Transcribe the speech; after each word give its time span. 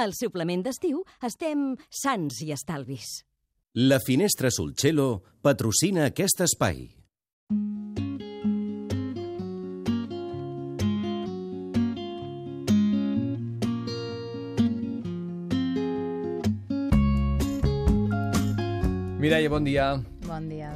Al 0.00 0.14
suplement 0.16 0.62
d'estiu 0.64 1.02
estem 1.28 1.74
sants 1.92 2.38
i 2.40 2.48
estalvis. 2.54 3.26
La 3.76 3.98
Finestra 4.00 4.48
Solcello 4.48 5.20
patrocina 5.44 6.06
aquest 6.08 6.40
espai. 6.46 6.86
Mireia, 19.20 19.52
bon 19.52 19.68
dia. 19.68 19.92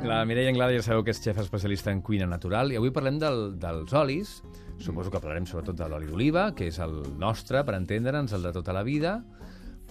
La 0.07 0.25
Mireia 0.25 0.53
Anglada 0.53 0.71
ja 0.71 0.85
sabeu 0.87 1.03
que 1.03 1.11
és 1.11 1.19
xef 1.19 1.41
especialista 1.43 1.91
en 1.91 1.99
cuina 2.07 2.29
natural 2.31 2.71
i 2.71 2.77
avui 2.79 2.93
parlem 2.95 3.17
del, 3.19 3.41
dels 3.59 3.91
olis. 3.99 4.37
Suposo 4.79 5.11
que 5.11 5.19
parlarem 5.19 5.49
sobretot 5.51 5.75
de 5.81 5.89
l'oli 5.91 6.07
d'oliva, 6.07 6.45
que 6.55 6.69
és 6.71 6.79
el 6.85 7.01
nostre, 7.19 7.65
per 7.67 7.75
entendre'ns, 7.75 8.37
el 8.37 8.47
de 8.47 8.53
tota 8.55 8.75
la 8.77 8.85
vida, 8.87 9.17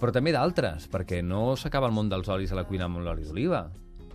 però 0.00 0.14
també 0.16 0.32
d'altres, 0.32 0.86
perquè 0.88 1.20
no 1.20 1.50
s'acaba 1.60 1.90
el 1.90 1.96
món 1.98 2.08
dels 2.08 2.30
olis 2.32 2.54
a 2.54 2.56
la 2.56 2.64
cuina 2.64 2.88
amb 2.88 3.02
l'oli 3.04 3.28
d'oliva. 3.28 3.66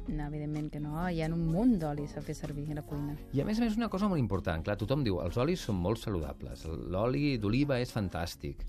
No, 0.07 0.25
evidentment 0.25 0.71
que 0.73 0.81
no. 0.81 0.95
Hi 1.05 1.21
ha 1.21 1.29
un 1.29 1.45
munt 1.53 1.77
d'olis 1.83 2.17
a 2.17 2.25
fer 2.25 2.33
servir 2.39 2.65
a 2.71 2.79
la 2.79 2.85
cuina. 2.87 3.13
I 3.37 3.43
a 3.43 3.45
més 3.45 3.61
a 3.61 3.67
més 3.67 3.77
una 3.77 3.91
cosa 3.93 4.09
molt 4.09 4.23
important, 4.23 4.65
clar, 4.65 4.79
tothom 4.81 5.05
diu 5.05 5.21
els 5.21 5.37
olis 5.37 5.67
són 5.69 5.77
molt 5.85 6.01
saludables, 6.01 6.65
l'oli 6.65 7.37
d'oliva 7.37 7.77
és 7.77 7.93
fantàstic, 7.93 8.65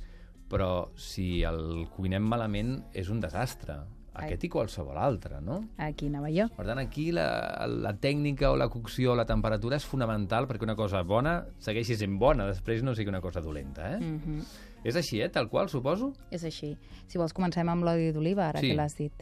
però 0.53 0.93
si 1.01 1.41
el 1.49 1.89
cuinem 1.97 2.29
malament 2.29 2.77
és 2.93 3.09
un 3.09 3.25
desastre. 3.25 3.81
Aquest 4.15 4.45
i 4.45 4.49
qualsevol 4.53 4.99
altre, 5.01 5.41
no? 5.41 5.69
Aquí 5.79 6.07
anava 6.11 6.29
jo. 6.31 6.49
Per 6.57 6.67
tant, 6.67 6.79
aquí 6.79 7.11
la, 7.13 7.67
la 7.67 7.95
tècnica 7.97 8.51
o 8.53 8.57
la 8.61 8.69
cocció 8.69 9.13
o 9.13 9.17
la 9.17 9.25
temperatura 9.25 9.77
és 9.77 9.87
fonamental 9.89 10.47
perquè 10.47 10.67
una 10.69 10.77
cosa 10.77 11.01
bona 11.03 11.47
segueixi 11.59 11.97
sent 11.97 12.19
bona, 12.21 12.45
després 12.47 12.83
no 12.85 12.93
sigui 12.95 13.09
una 13.09 13.23
cosa 13.25 13.41
dolenta, 13.41 13.95
eh? 13.95 14.01
Mm 14.01 14.21
-hmm. 14.21 14.45
És 14.85 14.97
així, 14.97 15.21
eh? 15.23 15.29
Tal 15.31 15.49
qual, 15.49 15.69
suposo? 15.69 16.13
És 16.31 16.45
així. 16.45 16.77
Si 17.07 17.17
vols, 17.19 17.33
comencem 17.33 17.69
amb 17.69 17.85
l'oli 17.85 18.13
d'oliva, 18.13 18.49
ara 18.49 18.61
Sí. 18.61 18.69
que 18.69 18.75
l'has 18.75 18.97
dit. 18.97 19.13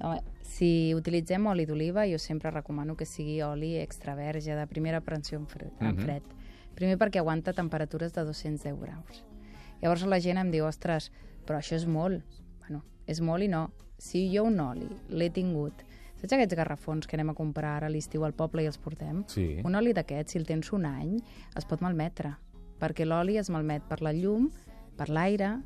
Home, 0.00 0.22
si 0.42 0.94
utilitzem 0.94 1.44
oli 1.46 1.66
d'oliva, 1.66 2.06
jo 2.06 2.18
sempre 2.18 2.50
recomano 2.50 2.94
que 2.96 3.04
sigui 3.04 3.42
oli 3.42 3.76
extra 3.76 4.14
verge, 4.14 4.54
de 4.54 4.66
primera 4.66 5.00
pressió 5.00 5.38
en 5.38 5.46
fred. 5.46 5.72
En 5.80 5.86
Mhm. 5.96 5.98
fred. 5.98 6.22
Primer 6.74 6.96
perquè 6.96 7.18
aguanta 7.18 7.52
temperatures 7.52 8.12
de 8.14 8.24
210 8.24 8.78
graus. 8.80 9.24
Llavors 9.82 10.06
la 10.06 10.20
gent 10.20 10.38
em 10.38 10.50
diu, 10.52 10.64
ostres, 10.66 11.10
però 11.44 11.58
això 11.58 11.74
és 11.74 11.86
molt. 11.86 12.22
Bueno, 12.68 12.84
és 13.08 13.20
molt 13.24 13.44
i 13.44 13.48
no. 13.48 13.68
Si 13.98 14.28
jo 14.30 14.44
un 14.46 14.60
oli 14.60 14.86
l'he 15.10 15.30
tingut 15.34 15.82
Saps 16.18 16.34
aquests 16.34 16.56
garrafons 16.58 17.06
que 17.06 17.14
anem 17.14 17.30
a 17.30 17.36
comprar 17.38 17.76
ara 17.76 17.86
a 17.86 17.92
l'estiu 17.94 18.24
al 18.26 18.34
poble 18.34 18.64
i 18.64 18.66
els 18.66 18.78
portem? 18.82 19.20
Sí. 19.30 19.60
Un 19.62 19.78
oli 19.78 19.92
d'aquests, 19.94 20.34
si 20.34 20.40
el 20.40 20.48
tens 20.48 20.72
un 20.74 20.86
any, 20.88 21.12
es 21.54 21.66
pot 21.70 21.82
malmetre, 21.84 22.32
perquè 22.82 23.06
l'oli 23.06 23.36
es 23.38 23.50
malmet 23.54 23.86
per 23.86 24.00
la 24.02 24.14
llum, 24.16 24.50
per 24.98 25.08
l'aire... 25.14 25.58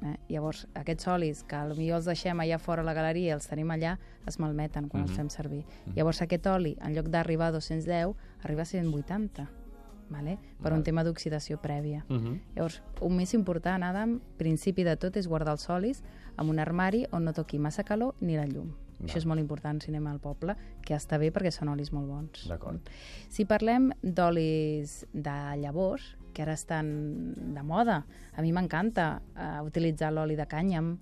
Eh? 0.00 0.14
Llavors, 0.32 0.62
aquests 0.80 1.10
olis, 1.12 1.42
que 1.44 1.58
potser 1.68 1.90
els 1.92 2.06
deixem 2.08 2.40
allà 2.40 2.56
fora 2.56 2.80
a 2.80 2.88
la 2.88 2.94
galeria 2.96 3.34
i 3.34 3.36
els 3.36 3.50
tenim 3.50 3.68
allà, 3.74 3.98
es 4.24 4.40
malmeten 4.40 4.88
quan 4.88 5.04
els 5.04 5.12
fem 5.12 5.28
servir. 5.28 5.60
Llavors, 5.92 6.22
aquest 6.24 6.48
oli, 6.48 6.72
en 6.80 6.96
lloc 6.96 7.10
d'arribar 7.12 7.50
a 7.50 7.58
210, 7.58 8.14
arriba 8.40 8.64
a 8.64 8.70
180, 8.70 9.44
vale? 10.10 10.38
per 10.62 10.72
un 10.72 10.82
tema 10.82 11.04
d'oxidació 11.04 11.60
prèvia. 11.62 12.04
Uh 12.08 12.16
-huh. 12.16 12.40
Llavors, 12.56 12.82
un 13.00 13.16
més 13.16 13.34
important, 13.34 13.82
Adam, 13.82 14.20
principi 14.36 14.84
de 14.84 14.96
tot, 14.96 15.16
és 15.16 15.26
guardar 15.26 15.52
els 15.52 15.68
olis 15.70 16.02
en 16.38 16.48
un 16.48 16.58
armari 16.58 17.06
on 17.12 17.24
no 17.24 17.32
toqui 17.32 17.58
massa 17.58 17.84
calor 17.84 18.14
ni 18.20 18.36
la 18.36 18.46
llum. 18.46 18.74
Això 19.04 19.16
és 19.16 19.26
molt 19.26 19.40
important 19.40 19.80
si 19.80 19.90
anem 19.90 20.06
al 20.06 20.20
poble, 20.20 20.56
que 20.84 20.94
està 20.94 21.18
bé 21.18 21.30
perquè 21.32 21.50
són 21.50 21.68
olis 21.68 21.92
molt 21.92 22.08
bons. 22.10 22.48
D'acord. 22.48 22.90
Si 23.32 23.46
parlem 23.48 23.92
d'olis 24.02 25.06
de 25.12 25.36
llavors, 25.62 26.16
que 26.34 26.42
ara 26.42 26.52
estan 26.52 27.54
de 27.54 27.62
moda, 27.62 28.04
a 28.36 28.42
mi 28.42 28.52
m'encanta 28.52 29.22
uh, 29.34 29.64
utilitzar 29.66 30.12
l'oli 30.12 30.36
de 30.36 30.46
cànyam, 30.46 30.98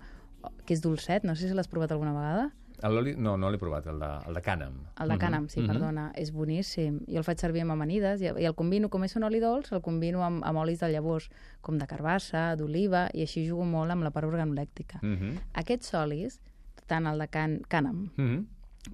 que 0.65 0.73
és 0.73 0.81
dolcet, 0.81 1.25
no 1.27 1.35
sé 1.35 1.49
si 1.49 1.53
l'has 1.53 1.67
provat 1.67 1.91
alguna 1.91 2.15
vegada. 2.15 2.49
L'oli... 2.83 3.15
No, 3.17 3.35
no 3.37 3.49
l'he 3.51 3.57
provat, 3.59 3.85
el 3.87 3.99
de, 3.99 4.09
el 4.27 4.33
de 4.33 4.41
cànem. 4.41 4.73
El 5.01 5.09
de 5.09 5.17
cànem, 5.17 5.47
sí, 5.49 5.59
Mhm. 5.61 5.67
perdona, 5.67 6.11
és 6.15 6.31
boníssim. 6.31 6.99
Jo 7.07 7.17
el 7.17 7.23
faig 7.23 7.37
servir 7.39 7.61
amb 7.61 7.71
amanides 7.71 8.21
i, 8.21 8.25
i 8.25 8.45
el 8.45 8.55
combino, 8.55 8.89
com 8.89 9.03
és 9.03 9.15
un 9.15 9.23
oli 9.23 9.39
dolç, 9.39 9.71
el 9.73 9.81
combino 9.81 10.23
amb, 10.23 10.43
amb 10.45 10.57
olis 10.59 10.79
de 10.79 10.87
llavors, 10.91 11.29
com 11.61 11.77
de 11.77 11.85
carbassa, 11.87 12.55
d'oliva, 12.55 13.09
i 13.13 13.21
així 13.21 13.45
jugo 13.47 13.65
molt 13.65 13.91
amb 13.91 14.03
la 14.03 14.11
part 14.11 14.27
organolèctica. 14.27 14.99
Uh 15.03 15.09
-huh. 15.19 15.39
Aquests 15.53 15.93
olis, 15.93 16.39
tant 16.87 17.05
el 17.07 17.19
de 17.19 17.27
can, 17.27 17.61
cànem 17.69 18.09
Uh 18.17 18.23
-huh. 18.23 18.45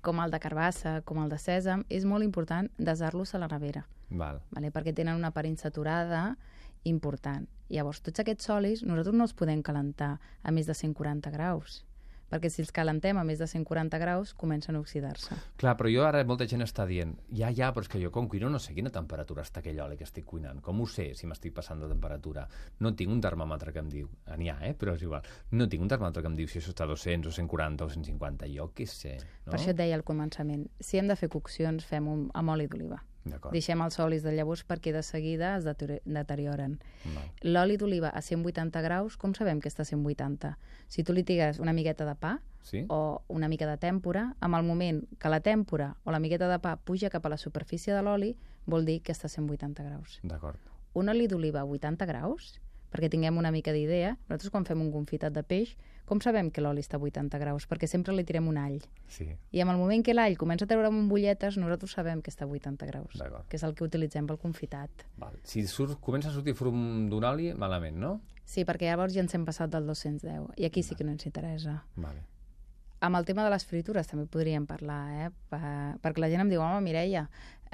com 0.01 0.19
el 0.19 0.31
de 0.31 0.39
carbassa, 0.39 1.01
com 1.01 1.17
el 1.23 1.29
de 1.29 1.35
sèsam, 1.37 1.83
és 1.89 2.05
molt 2.05 2.23
important 2.23 2.69
desar-los 2.77 3.35
a 3.35 3.37
la 3.37 3.47
nevera, 3.47 3.85
Val. 4.09 4.41
vale? 4.51 4.71
perquè 4.71 4.93
tenen 4.93 5.15
una 5.15 5.31
part 5.31 5.47
insaturada 5.47 6.37
important. 6.83 7.47
Llavors, 7.69 8.01
tots 8.01 8.19
aquests 8.19 8.49
olis 8.49 8.83
nosaltres 8.83 9.15
no 9.15 9.23
els 9.23 9.33
podem 9.33 9.61
calentar 9.61 10.19
a 10.43 10.51
més 10.51 10.67
de 10.67 10.73
140 10.73 11.31
graus, 11.31 11.83
perquè 12.31 12.49
si 12.51 12.63
els 12.63 12.71
calentem 12.75 13.17
a 13.17 13.23
més 13.27 13.39
de 13.41 13.47
140 13.47 13.99
graus 14.01 14.33
comencen 14.33 14.75
a 14.75 14.81
oxidar-se. 14.81 15.37
Clar, 15.61 15.75
però 15.77 15.91
jo 15.91 16.05
ara 16.07 16.23
molta 16.27 16.47
gent 16.49 16.65
està 16.65 16.87
dient 16.89 17.15
ja, 17.29 17.51
ja, 17.53 17.71
però 17.73 17.85
és 17.85 17.91
que 17.91 18.01
jo 18.01 18.11
com 18.13 18.29
cuino 18.31 18.49
no 18.49 18.59
sé 18.61 18.75
quina 18.75 18.91
temperatura 18.93 19.45
està 19.45 19.61
aquell 19.61 19.81
oli 19.85 19.97
que 19.99 20.07
estic 20.07 20.25
cuinant. 20.25 20.61
Com 20.65 20.81
ho 20.81 20.89
sé 20.89 21.11
si 21.15 21.29
m'estic 21.29 21.55
passant 21.55 21.81
de 21.83 21.89
temperatura? 21.91 22.45
No 22.81 22.93
tinc 22.97 23.13
un 23.13 23.21
termòmetre 23.23 23.73
que 23.75 23.83
em 23.83 23.89
diu, 23.91 24.11
ah, 24.25 24.37
n'hi 24.39 24.51
ha, 24.51 24.59
eh? 24.67 24.73
però 24.77 24.95
és 24.97 25.05
igual. 25.05 25.25
No 25.51 25.69
tinc 25.71 25.85
un 25.85 25.91
termòmetre 25.91 26.25
que 26.25 26.31
em 26.33 26.37
diu 26.37 26.51
si 26.51 26.61
això 26.61 26.73
està 26.73 26.87
a 26.87 26.91
200 26.93 27.31
o 27.31 27.35
140 27.35 27.85
o 27.85 27.91
150, 27.95 28.51
jo 28.55 28.69
què 28.75 28.87
sé. 28.89 29.17
No? 29.45 29.51
Per 29.53 29.59
això 29.59 29.73
et 29.73 29.81
deia 29.81 29.97
al 29.97 30.05
començament, 30.07 30.67
si 30.79 31.01
hem 31.01 31.11
de 31.11 31.19
fer 31.19 31.31
coccions, 31.33 31.85
fem-ho 31.85 32.17
amb 32.33 32.55
oli 32.55 32.69
d'oliva. 32.71 33.01
Deixem 33.51 33.81
els 33.81 33.97
olis 33.99 34.23
de 34.23 34.31
llavors 34.35 34.61
perquè 34.67 34.91
de 34.93 35.01
seguida 35.03 35.55
es 35.57 35.65
deteriore- 35.65 36.01
deterioren. 36.05 36.79
L'oli 37.41 37.77
d'oliva 37.77 38.09
a 38.09 38.21
180 38.21 38.81
graus, 38.81 39.17
com 39.17 39.33
sabem 39.33 39.59
que 39.61 39.69
està 39.69 39.81
a 39.81 39.85
180? 39.85 40.57
Si 40.87 41.03
tu 41.03 41.13
li 41.13 41.23
tires 41.23 41.59
una 41.59 41.73
miqueta 41.73 42.05
de 42.05 42.15
pa 42.15 42.39
Sí? 42.61 42.85
o 42.89 43.21
una 43.27 43.47
mica 43.47 43.67
de 43.67 43.77
tèmpora, 43.77 44.35
amb 44.39 44.55
el 44.55 44.63
moment 44.63 45.03
que 45.19 45.29
la 45.29 45.41
tèmpora 45.41 45.95
o 46.03 46.11
la 46.11 46.19
miqueta 46.19 46.47
de 46.49 46.57
pa 46.59 46.77
puja 46.77 47.09
cap 47.09 47.25
a 47.25 47.29
la 47.29 47.37
superfície 47.37 47.93
de 47.93 48.01
l'oli, 48.01 48.35
vol 48.65 48.85
dir 48.85 49.01
que 49.01 49.11
està 49.13 49.25
a 49.25 49.29
180 49.29 49.83
graus. 49.83 50.19
D'acord. 50.23 50.57
Un 50.93 51.09
oli 51.09 51.27
d'oliva 51.27 51.59
a 51.61 51.65
80 51.65 52.05
graus, 52.05 52.59
perquè 52.91 53.09
tinguem 53.09 53.37
una 53.37 53.51
mica 53.51 53.71
d'idea, 53.73 54.17
nosaltres 54.29 54.49
quan 54.49 54.65
fem 54.65 54.81
un 54.81 54.91
confitat 54.91 55.33
de 55.33 55.43
peix, 55.43 55.75
com 56.05 56.21
sabem 56.21 56.51
que 56.53 56.61
l'oli 56.61 56.83
està 56.85 56.99
a 56.99 57.01
80 57.01 57.39
graus? 57.41 57.65
Perquè 57.69 57.89
sempre 57.89 58.13
li 58.15 58.23
tirem 58.27 58.47
un 58.47 58.59
all. 58.61 58.77
Sí. 59.11 59.27
I 59.51 59.63
amb 59.63 59.73
el 59.73 59.79
moment 59.81 60.03
que 60.05 60.13
l'all 60.13 60.37
comença 60.37 60.67
a 60.67 60.69
treure 60.69 60.91
bombolletes, 60.93 61.57
nosaltres 61.61 61.95
sabem 61.97 62.21
que 62.21 62.33
està 62.33 62.45
a 62.45 62.51
80 62.51 62.89
graus, 62.91 63.17
que 63.49 63.57
és 63.57 63.65
el 63.65 63.75
que 63.75 63.85
utilitzem 63.87 64.29
pel 64.29 64.39
confitat. 64.41 65.07
Val. 65.21 65.35
Si 65.43 65.65
surt, 65.67 65.97
comença 66.01 66.29
a 66.29 66.35
sortir 66.35 66.55
fum 66.57 67.09
d'un 67.09 67.25
oli, 67.25 67.51
malament, 67.57 67.97
no? 67.97 68.19
Sí, 68.45 68.63
perquè 68.63 68.91
llavors 68.91 69.15
ja 69.15 69.23
ens 69.25 69.33
hem 69.33 69.45
passat 69.45 69.73
del 69.73 69.89
210, 69.89 70.53
i 70.61 70.69
aquí 70.69 70.85
sí 70.85 70.95
que 70.95 71.03
no 71.03 71.15
ens 71.15 71.25
interessa. 71.25 71.79
Vale. 71.97 72.21
Amb 73.05 73.17
el 73.17 73.25
tema 73.25 73.43
de 73.43 73.51
les 73.51 73.65
fritures 73.67 74.07
també 74.07 74.25
podríem 74.31 74.65
parlar, 74.69 75.01
eh? 75.25 75.29
Per, 75.51 75.61
perquè 76.01 76.21
la 76.21 76.29
gent 76.31 76.45
em 76.45 76.51
diu, 76.53 76.61
home, 76.63 76.81
Mireia, 76.85 77.25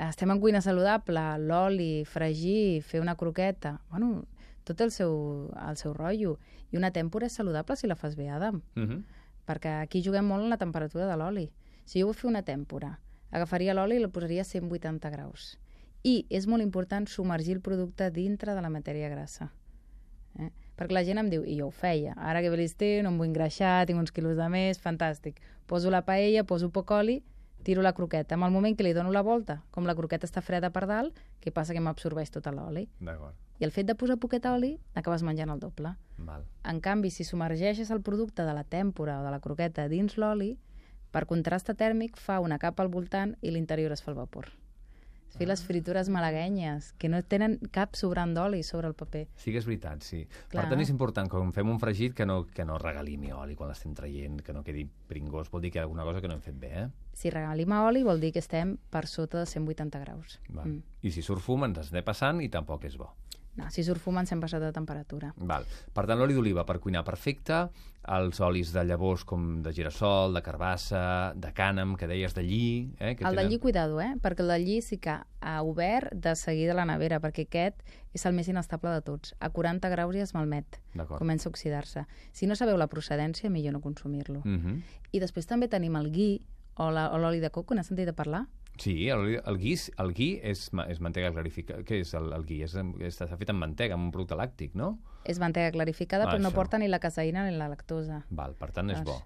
estem 0.09 0.31
en 0.34 0.40
cuina 0.42 0.63
saludable, 0.63 1.22
l'oli, 1.44 2.06
fregir, 2.09 2.81
fer 2.88 3.03
una 3.03 3.16
croqueta... 3.19 3.80
Bueno, 3.92 4.24
tot 4.63 4.81
el 4.81 4.91
seu, 4.91 5.49
el 5.67 5.77
seu 5.77 5.94
rotllo. 5.94 6.38
I 6.72 6.79
una 6.79 6.91
tèmpora 6.91 7.27
és 7.27 7.35
saludable 7.38 7.75
si 7.75 7.88
la 7.88 7.97
fas 7.99 8.16
bé, 8.16 8.29
Adam. 8.29 8.61
Uh 8.75 8.83
-huh. 8.83 9.03
perquè 9.47 9.81
aquí 9.81 10.03
juguem 10.03 10.25
molt 10.25 10.44
en 10.44 10.49
la 10.49 10.57
temperatura 10.57 11.07
de 11.07 11.17
l'oli. 11.17 11.51
Si 11.85 11.99
jo 11.99 12.05
vull 12.05 12.16
fer 12.16 12.29
una 12.29 12.44
tèmpora, 12.44 13.00
agafaria 13.31 13.73
l'oli 13.73 13.95
i 13.95 14.00
la 14.00 14.07
posaria 14.07 14.41
a 14.41 14.45
180 14.45 15.09
graus. 15.09 15.57
I 16.03 16.25
és 16.29 16.47
molt 16.47 16.63
important 16.63 17.07
submergir 17.07 17.55
el 17.55 17.61
producte 17.61 18.11
dintre 18.11 18.55
de 18.55 18.61
la 18.61 18.69
matèria 18.69 19.09
grassa. 19.09 19.51
Eh? 20.39 20.51
Perquè 20.77 20.94
la 20.94 21.03
gent 21.03 21.17
em 21.17 21.29
diu, 21.29 21.44
i 21.44 21.57
jo 21.59 21.67
ho 21.67 21.71
feia, 21.71 22.13
ara 22.17 22.41
que 22.41 22.50
ve 22.50 22.57
l'estiu, 22.57 23.03
no 23.03 23.09
em 23.09 23.17
vull 23.17 23.27
engreixar, 23.27 23.85
tinc 23.85 24.00
uns 24.00 24.11
quilos 24.11 24.38
de 24.38 24.47
més, 24.50 24.79
fantàstic. 24.79 25.41
Poso 25.67 25.91
la 25.94 26.01
paella, 26.07 26.44
poso 26.44 26.71
poc 26.73 26.91
oli, 26.91 27.21
tiro 27.61 27.81
la 27.81 27.94
croqueta. 27.94 28.35
En 28.35 28.44
el 28.44 28.51
moment 28.51 28.77
que 28.77 28.83
li 28.83 28.94
dono 28.94 29.11
la 29.11 29.22
volta, 29.22 29.61
com 29.72 29.85
la 29.85 29.95
croqueta 29.95 30.27
està 30.27 30.41
freda 30.41 30.72
per 30.73 30.88
dalt, 30.89 31.17
què 31.41 31.53
passa? 31.53 31.73
Que 31.73 31.81
m'absorbeix 31.83 32.33
tot 32.33 32.49
l'oli. 32.51 32.88
D'acord. 32.99 33.38
I 33.61 33.66
el 33.67 33.72
fet 33.72 33.85
de 33.85 33.95
posar 33.95 34.17
poquet 34.17 34.45
oli, 34.49 34.72
acabes 34.97 35.22
menjant 35.22 35.51
el 35.53 35.59
doble. 35.61 35.94
Val. 36.17 36.45
En 36.66 36.81
canvi, 36.81 37.11
si 37.13 37.23
submergeixes 37.23 37.91
el 37.94 38.01
producte 38.01 38.45
de 38.47 38.56
la 38.57 38.63
tèmpora 38.63 39.19
o 39.21 39.25
de 39.25 39.33
la 39.33 39.39
croqueta 39.39 39.88
dins 39.88 40.18
l'oli, 40.18 40.56
per 41.12 41.27
contrast 41.30 41.69
tèrmic 41.77 42.18
fa 42.18 42.39
una 42.39 42.57
capa 42.57 42.83
al 42.83 42.89
voltant 42.89 43.36
i 43.41 43.51
l'interior 43.51 43.91
es 43.91 44.01
fa 44.01 44.12
el 44.12 44.18
vapor. 44.18 44.50
Fer 45.38 45.48
les 45.48 45.63
fritures 45.63 46.10
malaguenyes, 46.12 46.92
que 47.00 47.10
no 47.12 47.22
tenen 47.24 47.57
cap 47.72 47.95
sobrant 48.00 48.33
d'oli 48.36 48.62
sobre 48.68 48.89
el 48.92 48.95
paper. 48.98 49.25
Sí 49.39 49.54
que 49.54 49.62
és 49.62 49.68
veritat, 49.68 50.04
sí. 50.04 50.25
Clar. 50.51 50.66
Per 50.66 50.74
tant, 50.74 50.83
és 50.83 50.92
important, 50.94 51.30
quan 51.31 51.54
fem 51.56 51.69
un 51.72 51.80
fregit, 51.81 52.16
que 52.18 52.28
no, 52.28 52.42
que 52.51 52.66
no 52.68 52.78
regalimi 52.81 53.31
oli 53.36 53.56
quan 53.56 53.72
l'estem 53.72 53.95
traient, 53.98 54.42
que 54.44 54.56
no 54.56 54.66
quedi 54.68 54.86
pringós. 55.07 55.50
Vol 55.51 55.63
dir 55.66 55.72
que 55.72 55.80
hi 55.80 55.83
ha 55.83 55.88
alguna 55.88 56.06
cosa 56.07 56.22
que 56.22 56.31
no 56.31 56.38
hem 56.38 56.44
fet 56.45 56.60
bé, 56.60 56.74
eh? 56.83 56.88
Si 57.18 57.31
regalim 57.31 57.72
a 57.75 57.83
oli 57.88 58.04
vol 58.07 58.22
dir 58.24 58.31
que 58.36 58.44
estem 58.44 58.78
per 58.92 59.06
sota 59.07 59.39
de 59.42 59.48
180 59.50 60.04
graus. 60.04 60.39
Val. 60.50 60.68
Mm. 60.68 60.83
I 61.01 61.12
si 61.16 61.24
surt 61.25 61.44
fum 61.44 61.68
ens 61.68 61.92
n'he 61.92 62.04
passant 62.06 62.42
i 62.44 62.50
tampoc 62.51 62.86
és 62.88 62.98
bo. 63.00 63.12
No, 63.59 63.68
si 63.69 63.83
surt 63.83 64.00
fum 64.00 64.15
ens 64.21 64.31
hem 64.31 64.39
passat 64.39 64.63
de 64.63 64.71
temperatura. 64.71 65.33
Val. 65.36 65.65
Per 65.92 66.06
tant, 66.07 66.19
l'oli 66.19 66.36
d'oliva 66.38 66.63
per 66.68 66.77
cuinar 66.80 67.03
perfecte, 67.03 67.65
els 68.15 68.39
olis 68.42 68.71
de 68.74 68.83
llavors 68.88 69.25
com 69.27 69.59
de 69.62 69.74
girassol, 69.75 70.33
de 70.33 70.42
carbassa, 70.45 71.01
de 71.36 71.51
cànem, 71.53 71.98
que 72.00 72.07
deies 72.09 72.33
de 72.38 72.45
lli... 72.48 72.62
Eh, 73.00 73.13
que 73.19 73.27
el 73.27 73.36
de 73.36 73.44
lli, 73.50 73.59
cuidado, 73.59 74.00
eh? 74.01 74.13
perquè 74.24 74.45
el 74.45 74.53
de 74.53 74.57
lli 74.63 74.77
sí 74.86 74.98
que 75.03 75.18
ha 75.19 75.57
obert 75.68 76.15
de 76.15 76.33
seguida 76.39 76.77
la 76.77 76.88
nevera, 76.88 77.19
perquè 77.19 77.45
aquest 77.50 77.83
és 78.15 78.25
el 78.25 78.33
més 78.38 78.48
inestable 78.48 78.95
de 78.95 79.03
tots. 79.06 79.36
A 79.39 79.51
40 79.51 79.92
graus 79.92 80.15
ja 80.15 80.24
es 80.24 80.33
malmet, 80.38 80.80
comença 81.18 81.50
a 81.50 81.51
oxidar-se. 81.51 82.07
Si 82.31 82.48
no 82.48 82.56
sabeu 82.56 82.80
la 82.80 82.89
procedència, 82.89 83.51
millor 83.51 83.75
no 83.75 83.83
consumir-lo. 83.83 84.42
Mm 84.45 84.57
-hmm. 84.57 84.81
I 85.12 85.19
després 85.19 85.45
també 85.45 85.68
tenim 85.68 85.95
el 85.95 86.12
gui 86.12 86.42
o 86.75 86.89
l'oli 86.89 87.39
de 87.39 87.51
coco, 87.51 87.75
n'has 87.75 87.88
sentit 87.88 88.07
a 88.07 88.13
parlar? 88.13 88.48
Sí, 88.79 89.09
el, 89.09 89.41
el, 89.45 89.57
gui, 89.57 89.75
el 90.00 90.13
gui 90.13 90.39
és, 90.41 90.69
és 90.88 91.00
mantega 91.03 91.31
clarificada. 91.31 91.83
Què 91.83 92.00
és 92.01 92.13
el, 92.18 92.31
el 92.33 92.45
gui? 92.45 92.62
És, 92.63 92.73
està 92.75 93.27
fet 93.38 93.50
amb 93.50 93.59
mantega, 93.59 93.94
amb 93.94 94.06
un 94.07 94.12
producte 94.12 94.35
làctic, 94.35 94.73
no? 94.73 94.97
És 95.23 95.38
mantega 95.39 95.71
clarificada, 95.71 96.25
Ah, 96.25 96.31
però 96.31 96.41
no 96.41 96.50
això. 96.50 96.56
porta 96.56 96.77
ni 96.81 96.88
la 96.88 97.00
caseïna 97.00 97.44
ni 97.50 97.56
la 97.57 97.68
lactosa. 97.69 98.23
Val, 98.31 98.56
per 98.57 98.71
tant, 98.71 98.89
és 98.89 99.03
bo. 99.03 99.19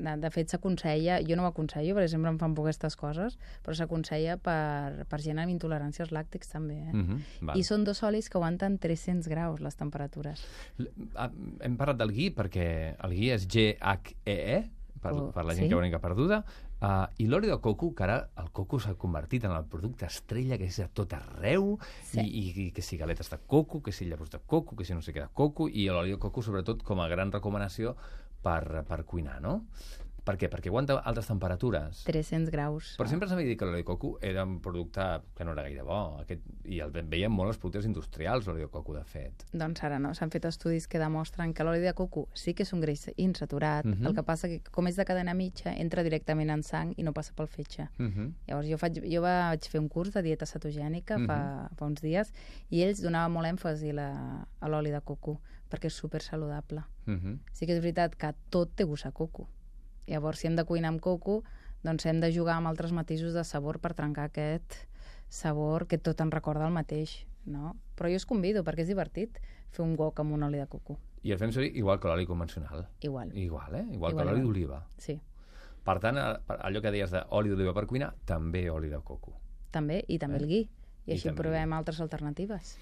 De, 0.00 0.12
de 0.16 0.30
fet, 0.30 0.48
s'aconsella, 0.48 1.18
jo 1.26 1.34
no 1.36 1.42
ho 1.42 1.46
aconsello, 1.50 1.96
perquè 1.96 2.08
sempre 2.08 2.30
em 2.30 2.38
fan 2.38 2.54
por 2.54 2.64
aquestes 2.64 2.94
coses, 2.96 3.34
però 3.64 3.74
s'aconsella 3.76 4.36
per, 4.40 5.04
per 5.10 5.18
gent 5.20 5.38
amb 5.42 5.50
intoleràncies 5.52 6.12
làctics 6.14 6.48
també. 6.48 6.78
Eh? 6.86 6.92
Mm 6.94 7.02
-hmm. 7.08 7.20
Val. 7.48 7.58
I 7.58 7.62
són 7.64 7.84
dos 7.84 8.02
olis 8.02 8.30
que 8.30 8.38
aguanten 8.38 8.78
300 8.78 9.26
graus, 9.28 9.60
les 9.60 9.74
temperatures. 9.76 10.46
L- 10.78 10.88
ah, 11.16 11.30
Hem 11.60 11.76
parlat 11.76 11.96
del 11.98 12.12
gui 12.12 12.30
perquè 12.30 12.94
el 13.02 13.10
gui 13.10 13.30
és 13.30 13.46
G-H-E-E, 13.48 14.70
per, 15.02 15.12
Oh, 15.12 15.32
per 15.32 15.44
la 15.44 15.54
gent 15.54 15.64
sí? 15.64 15.90
que 15.90 15.96
ho 15.96 16.00
perduda, 16.00 16.44
uh, 16.82 17.06
i 17.18 17.26
l'oli 17.26 17.48
de 17.50 17.58
coco, 17.60 17.92
que 17.94 18.04
ara 18.04 18.18
el 18.42 18.50
coco 18.52 18.80
s'ha 18.80 18.94
convertit 18.94 19.44
en 19.44 19.52
el 19.56 19.64
producte 19.64 20.06
estrella 20.06 20.58
que 20.58 20.68
és 20.68 20.78
a 20.80 20.88
tot 20.88 21.12
arreu, 21.16 21.78
Sí. 22.10 22.20
i, 22.20 22.26
i, 22.26 22.66
i 22.66 22.70
que 22.72 22.82
si 22.82 22.96
galetes 22.96 23.30
de 23.30 23.38
coco, 23.46 23.82
que 23.82 23.92
si 23.92 24.06
llavors 24.06 24.30
de 24.30 24.40
coco, 24.46 24.76
que 24.76 24.84
si 24.84 24.94
no 24.94 25.02
sé 25.02 25.12
què 25.12 25.20
de 25.22 25.30
coco, 25.34 25.68
i 25.68 25.88
l'oli 25.88 26.10
de 26.16 26.18
coco 26.18 26.42
sobretot 26.42 26.82
com 26.82 27.00
a 27.00 27.08
gran 27.08 27.32
recomanació 27.32 27.96
per, 28.42 28.84
per 28.88 29.04
cuinar, 29.04 29.40
no? 29.40 29.64
Per 30.30 30.36
què? 30.38 30.46
Perquè 30.52 30.70
aguanta 30.70 30.94
altes 31.10 31.26
temperatures. 31.26 32.04
300 32.06 32.52
graus. 32.54 32.92
Però 33.00 33.08
sempre 33.10 33.26
s'havia 33.26 33.48
dit 33.48 33.58
que 33.58 33.66
l'oli 33.66 33.80
de 33.80 33.86
coco 33.88 34.12
era 34.22 34.44
un 34.46 34.60
producte 34.62 35.02
que 35.34 35.44
no 35.46 35.56
era 35.56 35.64
gaire 35.66 35.82
bo. 35.82 36.20
Aquest, 36.20 36.44
I 36.70 36.78
el 36.84 36.92
veiem 36.94 37.32
molt 37.34 37.50
als 37.50 37.58
productes 37.58 37.88
industrials, 37.88 38.46
l'oli 38.46 38.62
de 38.62 38.68
coco, 38.70 38.94
de 38.94 39.02
fet. 39.04 39.42
Doncs 39.50 39.82
ara 39.88 39.98
no, 39.98 40.12
s'han 40.14 40.30
fet 40.30 40.46
estudis 40.46 40.86
que 40.86 41.00
demostren 41.02 41.52
que 41.56 41.66
l'oli 41.66 41.82
de 41.82 41.92
coco 41.98 42.28
sí 42.38 42.54
que 42.54 42.62
és 42.62 42.72
un 42.76 42.80
greix 42.84 43.08
insaturat, 43.16 43.84
Mhm. 43.84 44.06
el 44.06 44.14
que 44.14 44.22
passa 44.22 44.46
que 44.48 44.60
com 44.70 44.86
és 44.86 44.96
de 44.96 45.04
cadena 45.04 45.34
mitja, 45.34 45.74
entra 45.74 46.04
directament 46.06 46.50
en 46.50 46.62
sang 46.62 46.94
i 46.96 47.02
no 47.02 47.12
passa 47.12 47.32
pel 47.34 47.48
fetge. 47.48 47.88
Uh 47.98 48.06
-huh. 48.06 48.32
Llavors 48.46 48.68
jo, 48.68 48.78
faig, 48.78 49.02
jo 49.12 49.20
vaig 49.22 49.68
fer 49.68 49.80
un 49.80 49.88
curs 49.88 50.12
de 50.12 50.22
dieta 50.22 50.46
cetogènica 50.46 51.18
fa, 51.26 51.70
fa 51.74 51.84
uns 51.86 52.00
dies 52.00 52.32
i 52.70 52.82
ells 52.82 53.02
donaven 53.02 53.32
molt 53.32 53.46
èmfasi 53.46 53.92
la, 53.92 54.46
a 54.60 54.68
l'oli 54.68 54.90
de 54.90 55.00
coco 55.00 55.40
perquè 55.70 55.86
és 55.86 55.94
super 55.94 56.20
saludable. 56.22 56.82
Uh 57.06 57.14
-huh. 57.14 57.38
Sí 57.52 57.66
que 57.66 57.72
és 57.74 57.80
veritat 57.82 58.14
que 58.16 58.34
tot 58.50 58.70
té 58.76 58.84
gust 58.84 59.06
a 59.06 59.10
coco. 59.12 59.48
Llavors, 60.06 60.38
si 60.40 60.46
hem 60.48 60.56
de 60.56 60.64
cuinar 60.64 60.88
amb 60.94 61.00
coco, 61.00 61.42
doncs 61.82 62.06
hem 62.06 62.20
de 62.20 62.32
jugar 62.34 62.56
amb 62.58 62.66
altres 62.68 62.92
matisos 62.92 63.34
de 63.34 63.44
sabor 63.44 63.78
per 63.80 63.94
trencar 63.94 64.28
aquest 64.30 64.74
sabor 65.28 65.86
que 65.86 65.98
tot 65.98 66.20
ens 66.20 66.32
recorda 66.34 66.66
el 66.66 66.72
mateix, 66.74 67.26
no? 67.46 67.76
Però 67.96 68.10
jo 68.10 68.16
us 68.18 68.26
convido, 68.26 68.64
perquè 68.64 68.82
és 68.84 68.88
divertit, 68.90 69.38
fer 69.70 69.84
un 69.84 69.94
wok 69.98 70.18
amb 70.20 70.32
un 70.34 70.42
oli 70.42 70.58
de 70.58 70.66
coco. 70.66 70.98
I 71.22 71.32
el 71.32 71.38
fem 71.38 71.52
servir 71.52 71.76
igual 71.76 72.00
que 72.00 72.08
l'oli 72.08 72.26
convencional. 72.26 72.88
Igual, 73.00 73.30
Igual, 73.36 73.74
eh? 73.74 73.84
Igual, 73.92 73.94
Igual, 73.94 74.16
que 74.16 74.24
l'oli 74.24 74.40
d'oliva. 74.42 74.86
sí. 74.96 75.20
Per 75.84 75.94
tant, 75.98 76.18
per- 76.46 76.58
allò 76.60 76.82
que 76.82 76.90
deies 76.92 77.10
d'oli 77.10 77.48
d'oliva 77.48 77.72
per 77.72 77.86
cuinar, 77.86 78.10
també 78.26 78.68
oli 78.70 78.90
de 78.92 78.98
coco. 79.00 79.32
També, 79.70 80.04
i 80.08 80.18
també 80.18 80.36
Eh? 80.36 80.40
el 80.42 80.46
gui. 80.46 80.60
I, 80.60 81.10
I 81.10 81.12
així 81.14 81.28
també 81.30 81.40
provem 81.42 81.72
altres 81.72 82.00
alternatives. 82.00 82.76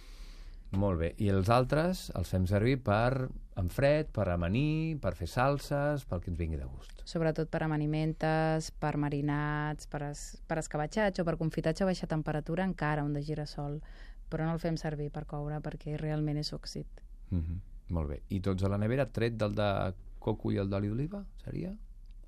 Molt 0.73 0.99
bé. 0.99 1.14
I 1.19 1.29
els 1.31 1.49
altres 1.49 2.11
els 2.19 2.29
fem 2.29 2.47
servir 2.47 2.82
per 2.82 3.29
en 3.59 3.71
fred, 3.75 4.11
per 4.15 4.29
amanir, 4.31 4.99
per 5.03 5.15
fer 5.19 5.27
salses, 5.31 6.05
pel 6.09 6.23
que 6.23 6.31
ens 6.31 6.39
vingui 6.39 6.59
de 6.61 6.67
gust. 6.69 7.03
Sobretot 7.09 7.51
per 7.51 7.65
amanimentes, 7.67 8.71
per 8.79 8.95
marinats, 9.01 9.89
per, 9.91 10.05
es, 10.13 10.23
per 10.47 10.61
escabatxats 10.63 11.19
o 11.19 11.27
per 11.27 11.39
confitatge 11.41 11.83
a 11.83 11.89
baixa 11.89 12.07
temperatura, 12.11 12.67
encara 12.69 13.07
un 13.07 13.17
de 13.17 13.25
girassol. 13.27 13.81
Però 14.29 14.45
no 14.45 14.53
el 14.55 14.63
fem 14.63 14.77
servir 14.77 15.09
per 15.11 15.25
coure 15.27 15.59
perquè 15.65 15.97
realment 15.97 16.39
és 16.39 16.53
òxid. 16.53 16.87
Mm 17.31 17.41
-hmm. 17.41 17.59
Molt 17.89 18.09
bé. 18.11 18.23
I 18.29 18.41
tots 18.41 18.63
a 18.65 18.69
la 18.69 18.79
nevera, 18.79 19.07
tret 19.07 19.37
del 19.37 19.55
de 19.55 19.95
coco 20.19 20.53
i 20.53 20.59
el 20.59 20.69
d'oli 20.69 20.89
d'oliva, 20.89 21.25
seria? 21.45 21.75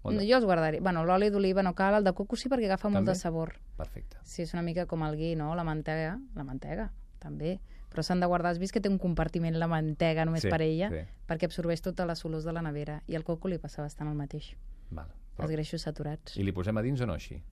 O 0.03 0.13
No, 0.13 0.23
jo 0.23 0.37
els 0.37 0.45
guardaria. 0.45 0.81
Bueno, 0.81 1.05
l'oli 1.05 1.29
d'oliva 1.31 1.63
no 1.63 1.75
cal, 1.75 1.95
el 1.95 2.05
de 2.05 2.13
coco 2.13 2.37
sí 2.37 2.49
perquè 2.49 2.65
agafa 2.65 2.89
molt 2.89 3.05
També? 3.05 3.13
de 3.13 3.19
sabor. 3.19 3.61
Perfecte. 3.77 4.17
Sí, 4.25 4.43
és 4.43 4.55
una 4.55 4.63
mica 4.63 4.87
com 4.87 5.03
el 5.03 5.17
gui, 5.17 5.35
no? 5.37 5.55
La 5.55 5.65
mantega, 5.65 6.19
la 6.35 6.45
mantega, 6.45 6.91
també. 7.19 7.61
Però 7.91 8.03
s'han 8.07 8.21
de 8.21 8.27
guardar. 8.27 8.53
Has 8.53 8.59
vist 8.59 8.73
que 8.73 8.81
té 8.81 8.89
un 8.89 8.99
compartiment 8.99 9.57
la 9.59 9.67
mantega 9.67 10.25
només 10.25 10.43
Sí, 10.43 10.49
per 10.51 10.63
ella? 10.63 10.89
sí. 10.91 11.01
Perquè 11.27 11.45
absorbeix 11.51 11.83
totes 11.83 12.07
les 12.07 12.25
olors 12.25 12.45
de 12.45 12.53
la 12.53 12.63
nevera. 12.63 13.03
I 13.09 13.17
al 13.17 13.25
coco 13.25 13.49
li 13.49 13.59
passa 13.59 13.83
bastant 13.83 14.09
el 14.09 14.15
mateix. 14.15 14.53
Val. 14.91 15.09
Els 15.39 15.51
greixos 15.51 15.83
saturats. 15.83 16.37
I 16.37 16.43
li 16.45 16.53
posem 16.53 16.77
a 16.77 16.83
dins 16.83 17.01
o 17.01 17.07
no 17.07 17.15
així? 17.15 17.43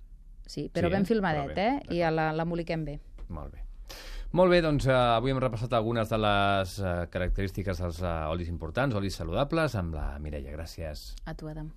Sí, 0.46 0.70
però 0.72 0.88
Sí, 0.88 0.92
ben 0.92 1.02
eh? 1.02 1.04
filmadet, 1.06 1.50
Però 1.50 1.54
bé, 1.54 1.68
eh? 1.90 1.94
I 1.96 2.02
a 2.02 2.10
la- 2.10 2.32
l'emboliquem 2.32 2.84
bé. 2.84 3.00
Molt 3.28 3.52
bé. 3.52 3.64
Molt 4.32 4.50
bé, 4.50 4.60
doncs 4.60 4.86
eh, 4.86 4.92
avui 4.92 5.30
hem 5.30 5.38
repassat 5.40 5.72
algunes 5.72 6.08
de 6.10 6.18
les 6.18 6.78
eh, 6.80 7.06
característiques 7.10 7.78
dels 7.78 8.02
eh, 8.02 8.06
olis 8.28 8.48
importants, 8.48 8.94
olis 8.94 9.14
saludables, 9.16 9.74
amb 9.74 9.94
la 9.94 10.18
Mireia. 10.18 10.52
Gràcies. 10.56 11.14
A 11.24 11.34
tu, 11.34 11.48
Adam. 11.48 11.72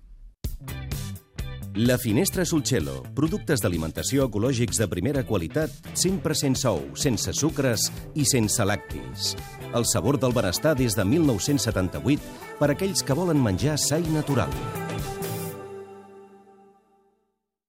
La 1.74 1.96
Finestra 1.96 2.44
Sulcello. 2.44 2.98
Productes 3.16 3.62
d'alimentació 3.64 4.26
ecològics 4.28 4.76
de 4.76 4.86
primera 4.92 5.22
qualitat, 5.24 5.72
sempre 5.96 6.34
sense 6.36 6.68
ou, 6.68 6.82
sense 7.00 7.32
sucres 7.32 7.86
i 8.12 8.26
sense 8.28 8.66
lactis. 8.68 9.30
El 9.72 9.86
sabor 9.88 10.18
del 10.20 10.36
benestar 10.36 10.74
des 10.76 10.92
de 10.92 11.06
1978 11.08 12.58
per 12.60 12.68
aquells 12.74 13.00
que 13.00 13.16
volen 13.16 13.40
menjar 13.40 13.78
sa 13.80 13.96
i 13.96 14.12
natural. 14.12 14.52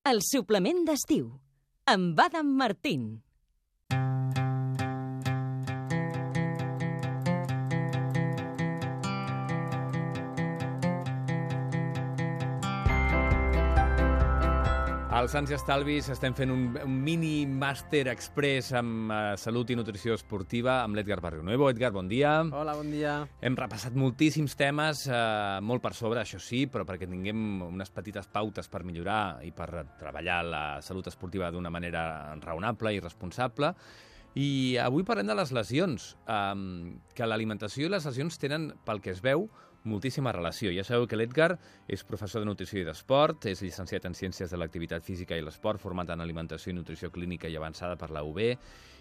El 0.04 0.20
suplement 0.20 0.84
d'estiu. 0.84 1.40
Amb 1.88 2.20
Adam 2.20 2.52
Martín. 2.60 3.24
Al 15.13 15.27
Sants 15.30 15.51
i 15.51 15.54
Estalvis 15.54 16.07
estem 16.10 16.33
fent 16.33 16.50
un, 16.50 16.62
un 16.81 16.94
mini 17.06 17.44
màster 17.45 18.07
express 18.10 18.71
amb 18.74 19.12
uh, 19.13 19.18
salut 19.38 19.69
i 19.69 19.75
nutrició 19.77 20.15
esportiva 20.18 20.80
amb 20.81 20.98
l'Edgar 20.98 21.19
Barrio 21.21 21.44
Nuevo. 21.45 21.68
Edgar, 21.69 21.92
bon 21.94 22.07
dia. 22.10 22.31
Hola, 22.50 22.74
bon 22.74 22.89
dia. 22.89 23.19
Hem 23.45 23.54
repassat 23.60 23.94
moltíssims 23.94 24.57
temes, 24.57 25.04
eh, 25.06 25.60
molt 25.62 25.83
per 25.83 25.92
sobre, 25.94 26.24
això 26.24 26.39
sí, 26.42 26.63
però 26.65 26.81
perquè 26.89 27.06
tinguem 27.06 27.62
unes 27.68 27.94
petites 27.94 28.25
pautes 28.33 28.71
per 28.74 28.81
millorar 28.88 29.44
i 29.45 29.51
per 29.54 29.83
treballar 30.01 30.39
la 30.48 30.63
salut 30.81 31.12
esportiva 31.13 31.51
d'una 31.54 31.69
manera 31.69 32.33
raonable 32.42 32.95
i 32.98 33.04
responsable. 33.04 33.69
I 34.33 34.80
avui 34.81 35.06
parlem 35.06 35.30
de 35.30 35.38
les 35.38 35.54
lesions, 35.54 36.15
eh, 36.25 36.98
que 37.13 37.30
l'alimentació 37.30 37.86
i 37.86 37.94
les 37.94 38.10
lesions 38.10 38.42
tenen, 38.42 38.71
pel 38.81 39.06
que 39.06 39.13
es 39.13 39.21
veu, 39.21 39.45
moltíssima 39.84 40.32
relació. 40.32 40.72
Ja 40.72 40.86
sabeu 40.88 41.08
que 41.08 41.18
l'Edgar 41.20 41.58
és 41.92 42.04
professor 42.08 42.44
de 42.44 42.48
nutrició 42.50 42.82
i 42.82 42.88
d'esport, 42.88 43.48
és 43.52 43.62
llicenciat 43.63 44.08
en 44.08 44.16
Ciències 44.18 44.52
de 44.52 44.60
l'Activitat 44.60 45.04
Física 45.04 45.38
i 45.38 45.44
l'Esport, 45.44 45.82
format 45.82 46.13
en 46.13 46.24
Alimentació 46.24 46.72
i 46.72 46.78
Nutrició 46.78 47.12
Clínica 47.12 47.52
i 47.52 47.58
Avançada 47.60 47.98
per 48.00 48.10
la 48.16 48.24
UB, 48.24 48.40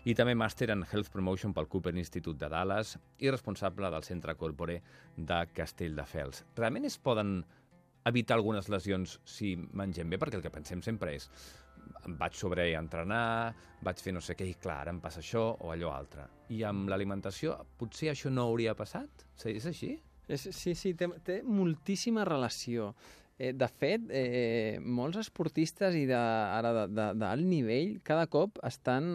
i 0.04 0.14
també 0.18 0.34
màster 0.34 0.70
en 0.74 0.82
Health 0.82 1.12
Promotion 1.14 1.54
pel 1.54 1.70
Cooper 1.70 1.94
Institute 1.94 2.38
de 2.38 2.50
Dallas 2.50 2.96
i 3.22 3.30
responsable 3.30 3.90
del 3.94 4.06
Centre 4.06 4.34
Corpore 4.34 4.80
de 5.16 5.40
Castelldefels. 5.54 6.44
Realment 6.58 6.90
es 6.90 6.98
poden 6.98 7.40
evitar 8.04 8.36
algunes 8.36 8.68
lesions 8.68 9.20
si 9.24 9.54
mengem 9.56 10.10
bé? 10.10 10.18
Perquè 10.18 10.40
el 10.40 10.42
que 10.42 10.50
pensem 10.50 10.82
sempre 10.82 11.14
és 11.14 11.28
vaig 12.18 12.34
sobreentrenar, 12.34 13.54
vaig 13.86 14.00
fer 14.02 14.14
no 14.14 14.22
sé 14.24 14.34
què, 14.38 14.46
i 14.48 14.56
clar, 14.58 14.88
em 14.90 14.98
passa 15.02 15.20
això 15.22 15.44
o 15.60 15.70
allò 15.70 15.92
altre. 15.94 16.26
I 16.50 16.64
amb 16.66 16.90
l'alimentació 16.90 17.54
potser 17.78 18.10
això 18.10 18.30
no 18.32 18.48
hauria 18.48 18.74
passat? 18.78 19.26
És 19.46 19.66
així? 19.70 19.94
És, 20.32 20.48
sí, 20.56 20.72
sí, 20.78 20.94
té, 20.96 21.08
té 21.26 21.42
moltíssima 21.44 22.24
relació. 22.24 22.92
Eh, 23.42 23.50
de 23.56 23.66
fet, 23.66 24.04
eh, 24.12 24.78
molts 24.84 25.16
esportistes 25.18 25.96
i 25.98 26.04
de, 26.06 26.16
ara 26.18 26.86
d'alt 26.86 27.46
nivell 27.48 27.96
cada 28.04 28.26
cop 28.30 28.60
estan 28.68 29.08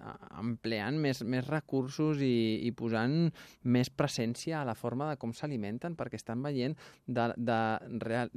a- 0.00 0.16
empleant 0.40 0.96
més, 0.98 1.20
més 1.22 1.46
recursos 1.46 2.22
i, 2.24 2.64
i 2.66 2.72
posant 2.72 3.28
més 3.62 3.92
presència 3.92 4.62
a 4.62 4.64
la 4.66 4.74
forma 4.74 5.10
de 5.12 5.18
com 5.20 5.34
s'alimenten 5.36 5.94
perquè 6.00 6.18
estan 6.18 6.42
veient 6.42 6.74
de, 7.06 7.28
de 7.36 7.60
real, 8.02 8.32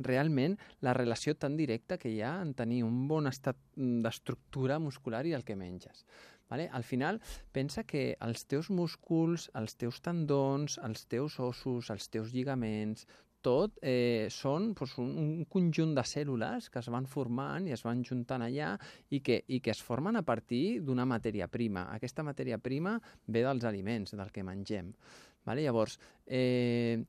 realment 0.00 0.58
la 0.82 0.92
relació 0.98 1.36
tan 1.38 1.56
directa 1.56 1.96
que 2.00 2.10
hi 2.10 2.20
ha 2.20 2.40
en 2.42 2.52
tenir 2.58 2.82
un 2.84 3.06
bon 3.08 3.30
estat 3.30 3.56
d'estructura 3.76 4.80
muscular 4.82 5.24
i 5.26 5.32
el 5.38 5.46
que 5.46 5.56
menges. 5.56 6.04
Vale? 6.50 6.68
Al 6.72 6.84
final, 6.84 7.20
pensa 7.54 7.84
que 7.86 8.16
els 8.26 8.44
teus 8.50 8.70
músculs, 8.74 9.48
els 9.54 9.76
teus 9.78 10.00
tendons, 10.02 10.78
els 10.82 11.06
teus 11.06 11.38
ossos, 11.40 11.90
els 11.94 12.08
teus 12.10 12.34
lligaments, 12.34 13.06
tot 13.40 13.78
eh, 13.80 14.28
són 14.32 14.72
doncs, 14.76 14.96
un, 15.00 15.14
un 15.22 15.44
conjunt 15.48 15.94
de 15.96 16.04
cèl·lules 16.04 16.68
que 16.72 16.80
es 16.82 16.90
van 16.92 17.06
formant 17.08 17.66
i 17.68 17.74
es 17.76 17.84
van 17.86 18.02
juntant 18.04 18.44
allà 18.44 18.74
i 19.08 19.22
que, 19.24 19.40
i 19.48 19.62
que 19.64 19.72
es 19.72 19.80
formen 19.80 20.20
a 20.20 20.24
partir 20.26 20.80
d'una 20.84 21.06
matèria 21.08 21.48
prima. 21.48 21.86
Aquesta 21.94 22.24
matèria 22.26 22.60
prima 22.60 22.98
ve 23.26 23.44
dels 23.46 23.64
aliments, 23.64 24.12
del 24.16 24.32
que 24.34 24.44
mengem. 24.44 24.92
Vale? 25.48 25.64
Llavors, 25.64 25.96
eh, 26.26 27.00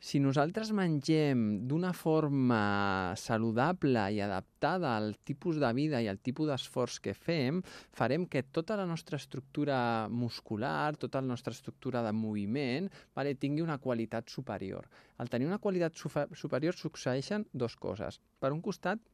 si 0.00 0.16
nosaltres 0.18 0.70
mengem 0.72 1.68
d'una 1.68 1.92
forma 1.92 3.12
saludable 3.20 4.06
i 4.16 4.22
adaptada 4.24 4.94
al 4.96 5.12
tipus 5.28 5.58
de 5.60 5.68
vida 5.76 6.00
i 6.00 6.08
al 6.08 6.22
tipus 6.24 6.48
d'esforç 6.48 6.96
que 7.04 7.12
fem, 7.12 7.60
farem 7.92 8.24
que 8.24 8.42
tota 8.42 8.78
la 8.80 8.86
nostra 8.88 9.20
estructura 9.20 10.08
muscular, 10.08 10.96
tota 10.96 11.20
la 11.20 11.28
nostra 11.28 11.52
estructura 11.52 12.00
de 12.02 12.14
moviment, 12.16 12.88
vale, 13.14 13.36
tingui 13.36 13.60
una 13.60 13.76
qualitat 13.78 14.32
superior. 14.32 14.88
Al 15.20 15.28
tenir 15.28 15.50
una 15.50 15.60
qualitat 15.60 15.94
superior 16.00 16.74
succeeixen 16.74 17.44
dues 17.52 17.76
coses. 17.76 18.22
Per 18.40 18.54
un 18.56 18.64
costat, 18.64 19.04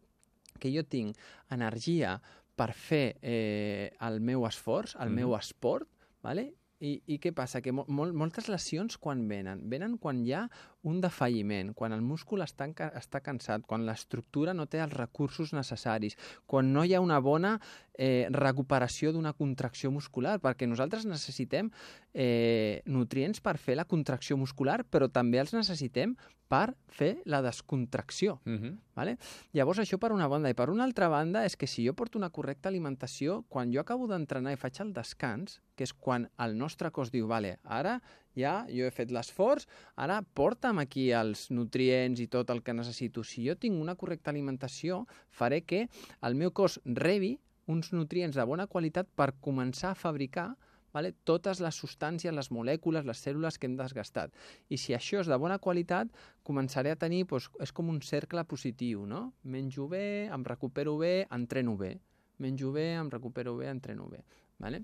que 0.57 0.71
jo 0.73 0.87
tinc 0.87 1.19
energia 1.53 2.15
per 2.57 2.71
fer 2.73 3.19
eh, 3.21 3.91
el 4.07 4.23
meu 4.23 4.47
esforç, 4.47 4.95
el 4.95 5.11
mm 5.11 5.13
-hmm. 5.13 5.17
meu 5.17 5.37
esport, 5.37 5.89
vale? 6.23 6.53
I, 6.85 6.99
I 7.09 7.17
què 7.23 7.33
passa? 7.33 7.63
Que 7.65 7.73
mo 7.73 7.87
moltes 7.89 8.51
lesions 8.53 8.99
quan 9.01 9.23
venen? 9.29 9.63
Venen 9.73 9.97
quan 9.97 10.21
hi 10.27 10.35
ha 10.37 10.43
un 10.87 11.01
defalliment, 11.03 11.73
quan 11.75 11.95
el 11.97 12.03
múscul 12.07 12.45
està, 12.45 12.69
està 12.95 13.21
cansat, 13.25 13.65
quan 13.67 13.87
l'estructura 13.89 14.55
no 14.55 14.69
té 14.71 14.79
els 14.85 14.95
recursos 14.95 15.53
necessaris, 15.57 16.15
quan 16.47 16.71
no 16.73 16.85
hi 16.87 16.95
ha 16.95 17.03
una 17.03 17.19
bona 17.19 17.57
eh, 17.99 18.29
recuperació 18.31 19.11
d'una 19.13 19.35
contracció 19.35 19.91
muscular, 19.91 20.39
perquè 20.43 20.69
nosaltres 20.71 21.09
necessitem 21.11 21.73
eh, 22.15 22.83
nutrients 22.87 23.43
per 23.43 23.57
fer 23.59 23.77
la 23.81 23.89
contracció 23.89 24.39
muscular, 24.39 24.85
però 24.87 25.11
també 25.11 25.43
els 25.43 25.57
necessitem 25.57 26.15
per 26.47 26.77
fer 26.87 27.17
la 27.27 27.43
descontracció. 27.43 28.39
Uh 28.47 28.53
-huh. 28.53 28.79
vale? 28.95 29.19
Llavors, 29.53 29.79
això 29.79 29.99
per 29.99 30.13
una 30.13 30.29
banda. 30.29 30.49
I 30.51 30.55
per 30.55 30.71
una 30.71 30.85
altra 30.85 31.09
banda 31.09 31.45
és 31.45 31.57
que 31.57 31.67
si 31.67 31.85
jo 31.87 31.95
porto 31.95 32.19
una 32.19 32.31
correcta 32.31 32.69
alimentació, 32.69 33.45
quan 33.49 33.73
jo 33.73 33.81
acabo 33.81 34.07
d'entrenar 34.07 34.53
i 34.53 34.57
faig 34.57 34.81
el 34.81 34.93
descans, 34.93 35.61
que 35.75 35.85
és 35.85 35.93
quan 35.93 36.31
el 36.39 36.57
nostre 36.57 36.91
cos 36.91 37.11
diu, 37.11 37.27
vale, 37.27 37.59
ara 37.65 38.01
ja 38.37 38.67
jo 38.69 38.87
he 38.87 38.93
fet 38.95 39.11
l'esforç, 39.15 39.67
ara 39.97 40.21
porta'm 40.23 40.83
aquí 40.83 41.09
els 41.17 41.49
nutrients 41.51 42.21
i 42.21 42.29
tot 42.29 42.53
el 42.53 42.63
que 42.63 42.77
necessito. 42.77 43.25
Si 43.25 43.47
jo 43.49 43.57
tinc 43.57 43.81
una 43.81 43.97
correcta 43.97 44.31
alimentació, 44.31 45.05
faré 45.31 45.63
que 45.65 45.87
el 46.23 46.39
meu 46.39 46.53
cos 46.53 46.81
rebi 46.85 47.37
uns 47.67 47.93
nutrients 47.93 48.37
de 48.37 48.45
bona 48.47 48.69
qualitat 48.71 49.09
per 49.17 49.33
començar 49.43 49.91
a 49.93 49.99
fabricar 49.99 50.53
vale? 50.97 51.13
totes 51.29 51.61
les 51.61 51.77
substàncies, 51.77 52.33
les 52.33 52.49
molècules, 52.55 53.05
les 53.05 53.21
cèl·lules 53.21 53.59
que 53.61 53.69
hem 53.69 53.77
desgastat. 53.77 54.33
I 54.73 54.79
si 54.81 54.97
això 54.97 55.21
és 55.21 55.29
de 55.29 55.37
bona 55.41 55.59
qualitat, 55.63 56.13
començaré 56.47 56.95
a 56.95 57.01
tenir, 57.01 57.27
doncs, 57.29 57.51
és 57.61 57.73
com 57.77 57.93
un 57.93 58.01
cercle 58.01 58.45
positiu, 58.49 59.05
no? 59.09 59.27
Menjo 59.45 59.89
bé, 59.93 60.07
em 60.33 60.47
recupero 60.47 60.97
bé, 61.03 61.27
entreno 61.37 61.77
bé. 61.77 61.97
Menjo 62.41 62.73
bé, 62.73 62.95
em 62.97 63.13
recupero 63.13 63.57
bé, 63.61 63.69
entreno 63.73 64.09
bé. 64.09 64.23
Vale? 64.63 64.83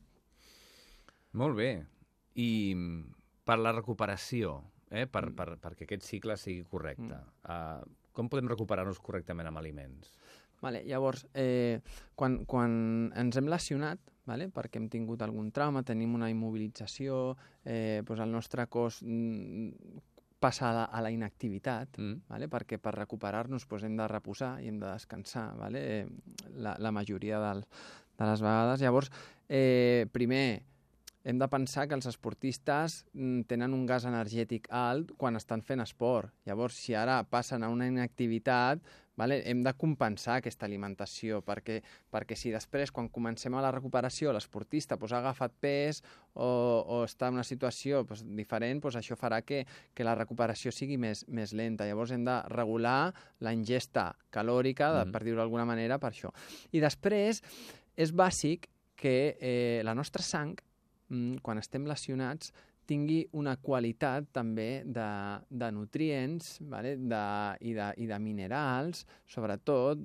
Molt 1.40 1.56
bé. 1.56 1.70
I 2.36 2.50
per 3.44 3.58
la 3.58 3.72
recuperació, 3.74 4.60
eh? 4.90 5.06
per, 5.06 5.26
mm. 5.28 5.34
per, 5.38 5.48
perquè 5.62 5.88
aquest 5.88 6.06
cicle 6.06 6.36
sigui 6.40 6.62
correcte, 6.68 7.18
mm. 7.18 7.42
uh, 7.48 8.12
com 8.12 8.28
podem 8.32 8.50
recuperar-nos 8.52 9.00
correctament 9.02 9.48
amb 9.50 9.60
aliments? 9.62 10.14
Vale, 10.62 10.84
llavors, 10.86 11.24
eh, 11.34 11.80
quan, 12.14 12.44
quan 12.46 12.74
ens 13.18 13.36
hem 13.36 13.48
lesionat, 13.50 13.98
vale? 14.30 14.46
perquè 14.54 14.78
hem 14.78 14.86
tingut 14.92 15.24
algun 15.24 15.50
trauma, 15.50 15.82
tenim 15.82 16.14
una 16.14 16.28
immobilització, 16.30 17.32
eh, 17.64 18.02
doncs 18.06 18.22
el 18.22 18.30
nostre 18.30 18.68
cos 18.70 19.00
mm, 19.02 19.98
passa 20.42 20.68
a 20.68 20.72
la, 20.76 20.84
a 20.84 21.02
la 21.02 21.10
inactivitat, 21.10 21.98
mm. 21.98 22.28
vale? 22.30 22.46
perquè 22.52 22.78
per 22.78 22.94
recuperar-nos 22.94 23.66
doncs 23.66 23.88
hem 23.88 23.98
de 23.98 24.06
reposar 24.12 24.52
i 24.62 24.70
hem 24.70 24.78
de 24.78 24.86
descansar, 24.86 25.48
vale? 25.58 25.82
eh, 25.82 26.06
la, 26.54 26.76
la 26.78 26.94
majoria 26.94 27.42
del, 27.42 27.66
de 28.18 28.30
les 28.30 28.46
vegades. 28.46 28.86
Llavors, 28.86 29.10
eh, 29.48 30.06
primer, 30.14 30.62
hem 31.24 31.38
de 31.38 31.48
pensar 31.48 31.86
que 31.88 31.94
els 31.94 32.08
esportistes 32.10 33.02
mm, 33.12 33.44
tenen 33.50 33.74
un 33.76 33.84
gas 33.86 34.06
energètic 34.08 34.66
alt 34.74 35.12
quan 35.18 35.38
estan 35.38 35.62
fent 35.62 35.82
esport. 35.84 36.32
Llavors, 36.48 36.78
si 36.78 36.96
ara 36.98 37.20
passen 37.30 37.62
a 37.62 37.70
una 37.70 37.86
inactivitat, 37.86 38.82
vale, 39.16 39.38
hem 39.48 39.60
de 39.62 39.72
compensar 39.78 40.38
aquesta 40.40 40.66
alimentació, 40.66 41.42
perquè, 41.46 41.78
perquè 42.10 42.36
si 42.38 42.50
després, 42.50 42.90
quan 42.90 43.10
comencem 43.12 43.54
a 43.54 43.62
la 43.62 43.70
recuperació, 43.74 44.32
l'esportista 44.32 44.98
pues, 44.98 45.12
ha 45.12 45.20
agafat 45.20 45.54
pes 45.62 46.02
o, 46.32 46.48
o 46.48 47.02
està 47.06 47.28
en 47.30 47.38
una 47.38 47.46
situació 47.46 48.02
pues, 48.08 48.24
diferent, 48.26 48.82
pues, 48.82 48.98
això 48.98 49.18
farà 49.20 49.42
que, 49.46 49.62
que 49.94 50.08
la 50.08 50.16
recuperació 50.18 50.74
sigui 50.74 50.98
més, 50.98 51.22
més 51.28 51.54
lenta. 51.54 51.86
Llavors 51.86 52.16
hem 52.16 52.26
de 52.26 52.40
regular 52.50 53.12
la 53.44 53.54
ingesta 53.54 54.10
calòrica, 54.34 54.90
de, 54.96 55.06
mm. 55.06 55.14
per 55.14 55.22
dir-ho 55.22 55.42
d'alguna 55.44 55.68
manera, 55.68 56.02
per 56.02 56.10
això. 56.10 56.34
I 56.72 56.82
després 56.82 57.44
és 57.94 58.10
bàsic 58.16 58.66
que 58.96 59.36
eh, 59.38 59.80
la 59.84 59.94
nostra 59.94 60.22
sang 60.24 60.56
quan 61.42 61.60
estem 61.60 61.86
lesionats, 61.88 62.52
tingui 62.88 63.22
una 63.38 63.54
qualitat 63.62 64.28
també 64.34 64.82
de, 64.84 65.08
de 65.48 65.70
nutrients 65.74 66.56
vale? 66.66 66.96
de, 66.98 67.24
i, 67.62 67.74
de, 67.76 67.88
i 68.02 68.08
de 68.10 68.18
minerals, 68.18 69.06
sobretot, 69.30 70.02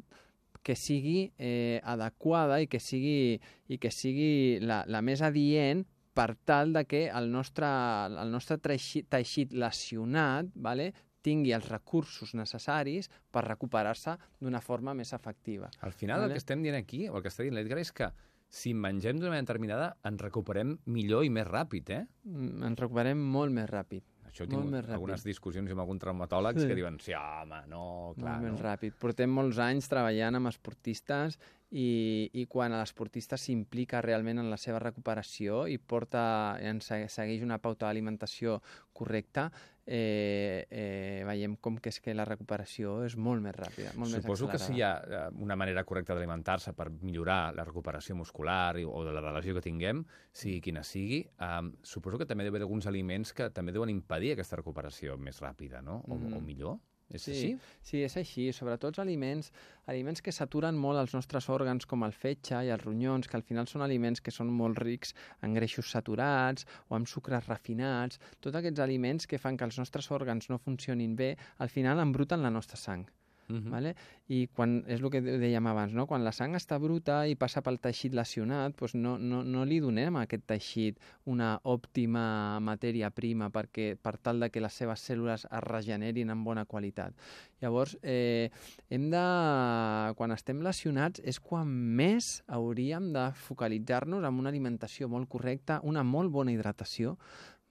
que 0.64 0.76
sigui 0.76 1.32
eh, 1.40 1.80
adequada 1.84 2.60
i 2.62 2.68
que 2.68 2.80
sigui, 2.84 3.38
i 3.72 3.78
que 3.80 3.92
sigui 3.94 4.60
la, 4.60 4.82
la 4.92 5.02
més 5.02 5.24
adient 5.24 5.86
per 6.18 6.34
tal 6.50 6.74
de 6.74 6.84
que 6.90 7.06
el 7.08 7.30
nostre, 7.32 7.68
el 8.10 8.32
nostre 8.34 8.58
teixit, 8.60 9.08
teixit 9.14 9.54
lesionat 9.54 10.50
vale, 10.56 10.90
tingui 11.24 11.54
els 11.56 11.68
recursos 11.70 12.34
necessaris 12.38 13.10
per 13.32 13.46
recuperar-se 13.46 14.16
d'una 14.42 14.62
forma 14.64 14.96
més 14.98 15.14
efectiva. 15.14 15.70
Al 15.82 15.94
final 15.94 16.24
vale? 16.24 16.32
el 16.32 16.38
que 16.38 16.44
estem 16.44 16.64
dient 16.66 16.78
aquí, 16.78 17.06
o 17.10 17.18
el 17.18 17.26
que 17.26 17.32
està 17.34 17.46
dient 17.46 17.58
l'Edgar, 17.58 17.80
és 17.82 17.94
que 17.94 18.10
si 18.48 18.74
mengem 18.74 19.18
d'una 19.20 19.34
manera 19.34 19.46
determinada, 19.46 19.88
ens 20.08 20.22
recuperem 20.24 20.78
millor 20.94 21.26
i 21.28 21.32
més 21.34 21.48
ràpid, 21.48 21.92
eh? 21.96 22.04
Mm, 22.30 22.64
ens 22.70 22.80
recuperem 22.80 23.20
molt 23.36 23.54
més 23.56 23.68
ràpid. 23.70 24.06
Això 24.28 24.46
he 24.46 24.52
tingut 24.52 24.92
algunes 24.94 25.24
discussions 25.26 25.72
amb 25.74 25.82
algun 25.82 25.98
traumatòlegs 25.98 26.62
sí. 26.62 26.68
que 26.70 26.76
diuen, 26.78 27.00
sí, 27.02 27.16
home, 27.18 27.64
no, 27.72 28.14
clar, 28.18 28.36
molt 28.36 28.46
no. 28.46 28.52
més 28.52 28.62
ràpid. 28.62 28.98
Portem 29.02 29.32
molts 29.34 29.58
anys 29.64 29.90
treballant 29.90 30.38
amb 30.38 30.52
esportistes 30.52 31.40
i, 31.72 32.30
i 32.40 32.46
quan 32.48 32.72
l'esportista 32.72 33.38
s'implica 33.40 34.02
realment 34.02 34.40
en 34.40 34.52
la 34.52 34.60
seva 34.60 34.80
recuperació 34.80 35.66
i 35.68 35.78
porta, 35.78 36.58
en 36.64 36.80
segueix 36.82 37.44
una 37.44 37.58
pauta 37.60 37.88
d'alimentació 37.88 38.62
correcta, 38.96 39.50
eh, 39.86 40.66
eh, 40.70 41.24
veiem 41.28 41.58
com 41.60 41.78
que 41.80 41.92
és 41.92 42.00
que 42.04 42.16
la 42.16 42.26
recuperació 42.28 43.02
és 43.08 43.18
molt 43.20 43.44
més 43.44 43.56
ràpida, 43.56 43.92
molt 44.00 44.16
Suposo 44.16 44.48
més 44.48 44.56
que 44.56 44.64
si 44.64 44.78
hi 44.80 44.84
ha 44.84 44.94
eh, 45.00 45.22
una 45.44 45.56
manera 45.60 45.84
correcta 45.88 46.16
d'alimentar-se 46.16 46.74
per 46.78 46.90
millorar 46.92 47.54
la 47.56 47.68
recuperació 47.68 48.16
muscular 48.16 48.78
i, 48.80 48.88
o 48.88 49.04
de 49.08 49.16
la 49.16 49.24
relació 49.24 49.56
que 49.58 49.64
tinguem, 49.68 50.06
sigui 50.32 50.62
quina 50.64 50.84
sigui, 50.88 51.24
eh, 51.28 51.64
suposo 51.84 52.20
que 52.20 52.28
també 52.28 52.48
hi 52.48 52.54
ha 52.54 52.62
alguns 52.64 52.88
aliments 52.88 53.36
que 53.36 53.52
també 53.52 53.76
deuen 53.76 53.92
impedir 53.92 54.36
aquesta 54.36 54.60
recuperació 54.60 55.18
més 55.20 55.44
ràpida, 55.44 55.84
no? 55.84 56.02
O, 56.08 56.16
mm. 56.16 56.38
o 56.40 56.44
millor? 56.44 56.80
És 57.10 57.24
sí, 57.24 57.32
així? 57.32 57.52
Sí, 57.90 58.02
és 58.04 58.16
així. 58.20 58.48
Sobretot 58.56 58.92
els 58.92 59.02
aliments, 59.04 59.52
aliments 59.92 60.24
que 60.24 60.34
saturen 60.36 60.78
molt 60.78 61.00
els 61.02 61.16
nostres 61.16 61.48
òrgans, 61.54 61.88
com 61.88 62.04
el 62.08 62.16
fetge 62.16 62.60
i 62.68 62.72
els 62.76 62.84
ronyons, 62.84 63.30
que 63.32 63.38
al 63.40 63.46
final 63.48 63.70
són 63.72 63.86
aliments 63.86 64.24
que 64.24 64.34
són 64.36 64.52
molt 64.62 64.82
rics 64.84 65.16
en 65.48 65.56
greixos 65.58 65.92
saturats 65.96 66.68
o 66.90 66.98
amb 67.00 67.08
sucres 67.08 67.48
refinats. 67.48 68.20
Tots 68.44 68.60
aquests 68.60 68.84
aliments 68.84 69.28
que 69.28 69.40
fan 69.40 69.58
que 69.58 69.68
els 69.70 69.80
nostres 69.80 70.12
òrgans 70.12 70.52
no 70.52 70.60
funcionin 70.60 71.16
bé, 71.16 71.36
al 71.64 71.72
final 71.72 72.04
embruten 72.04 72.44
la 72.44 72.54
nostra 72.54 72.80
sang. 72.82 73.08
Uh 73.50 73.56
-huh. 73.56 73.70
vale? 73.70 73.96
I 74.28 74.48
quan, 74.48 74.84
és 74.88 75.00
el 75.00 75.10
que 75.10 75.22
dèiem 75.22 75.68
abans, 75.68 75.94
no? 75.94 76.06
quan 76.06 76.24
la 76.24 76.34
sang 76.34 76.56
està 76.56 76.78
bruta 76.80 77.26
i 77.28 77.36
passa 77.36 77.62
pel 77.62 77.80
teixit 77.80 78.14
lesionat, 78.14 78.76
doncs 78.76 78.96
no, 78.96 79.18
no, 79.18 79.44
no 79.44 79.64
li 79.64 79.80
donem 79.80 80.16
a 80.16 80.24
aquest 80.24 80.44
teixit 80.46 81.00
una 81.26 81.60
òptima 81.64 82.60
matèria 82.60 83.10
prima 83.10 83.50
perquè, 83.50 83.96
per 83.96 84.18
tal 84.18 84.40
de 84.40 84.50
que 84.50 84.60
les 84.60 84.74
seves 84.74 85.00
cèl·lules 85.10 85.46
es 85.46 85.64
regenerin 85.64 86.30
en 86.30 86.44
bona 86.44 86.66
qualitat. 86.66 87.14
Llavors, 87.62 87.98
eh, 88.04 88.50
hem 88.90 89.10
de, 89.10 90.14
quan 90.16 90.32
estem 90.32 90.62
lesionats 90.62 91.22
és 91.24 91.40
quan 91.40 91.68
més 91.68 92.44
hauríem 92.48 93.14
de 93.14 93.32
focalitzar-nos 93.32 94.24
en 94.24 94.40
una 94.40 94.50
alimentació 94.50 95.08
molt 95.08 95.30
correcta, 95.30 95.80
una 95.84 96.04
molt 96.04 96.32
bona 96.32 96.52
hidratació, 96.52 97.18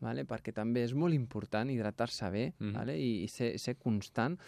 vale? 0.00 0.24
perquè 0.28 0.52
també 0.52 0.82
és 0.84 0.94
molt 0.94 1.14
important 1.16 1.70
hidratar-se 1.70 2.30
bé 2.30 2.52
mm 2.58 2.66
-hmm. 2.66 2.72
vale? 2.72 2.98
I, 2.98 3.24
i 3.24 3.28
ser, 3.28 3.58
ser 3.58 3.76
constant 3.76 4.38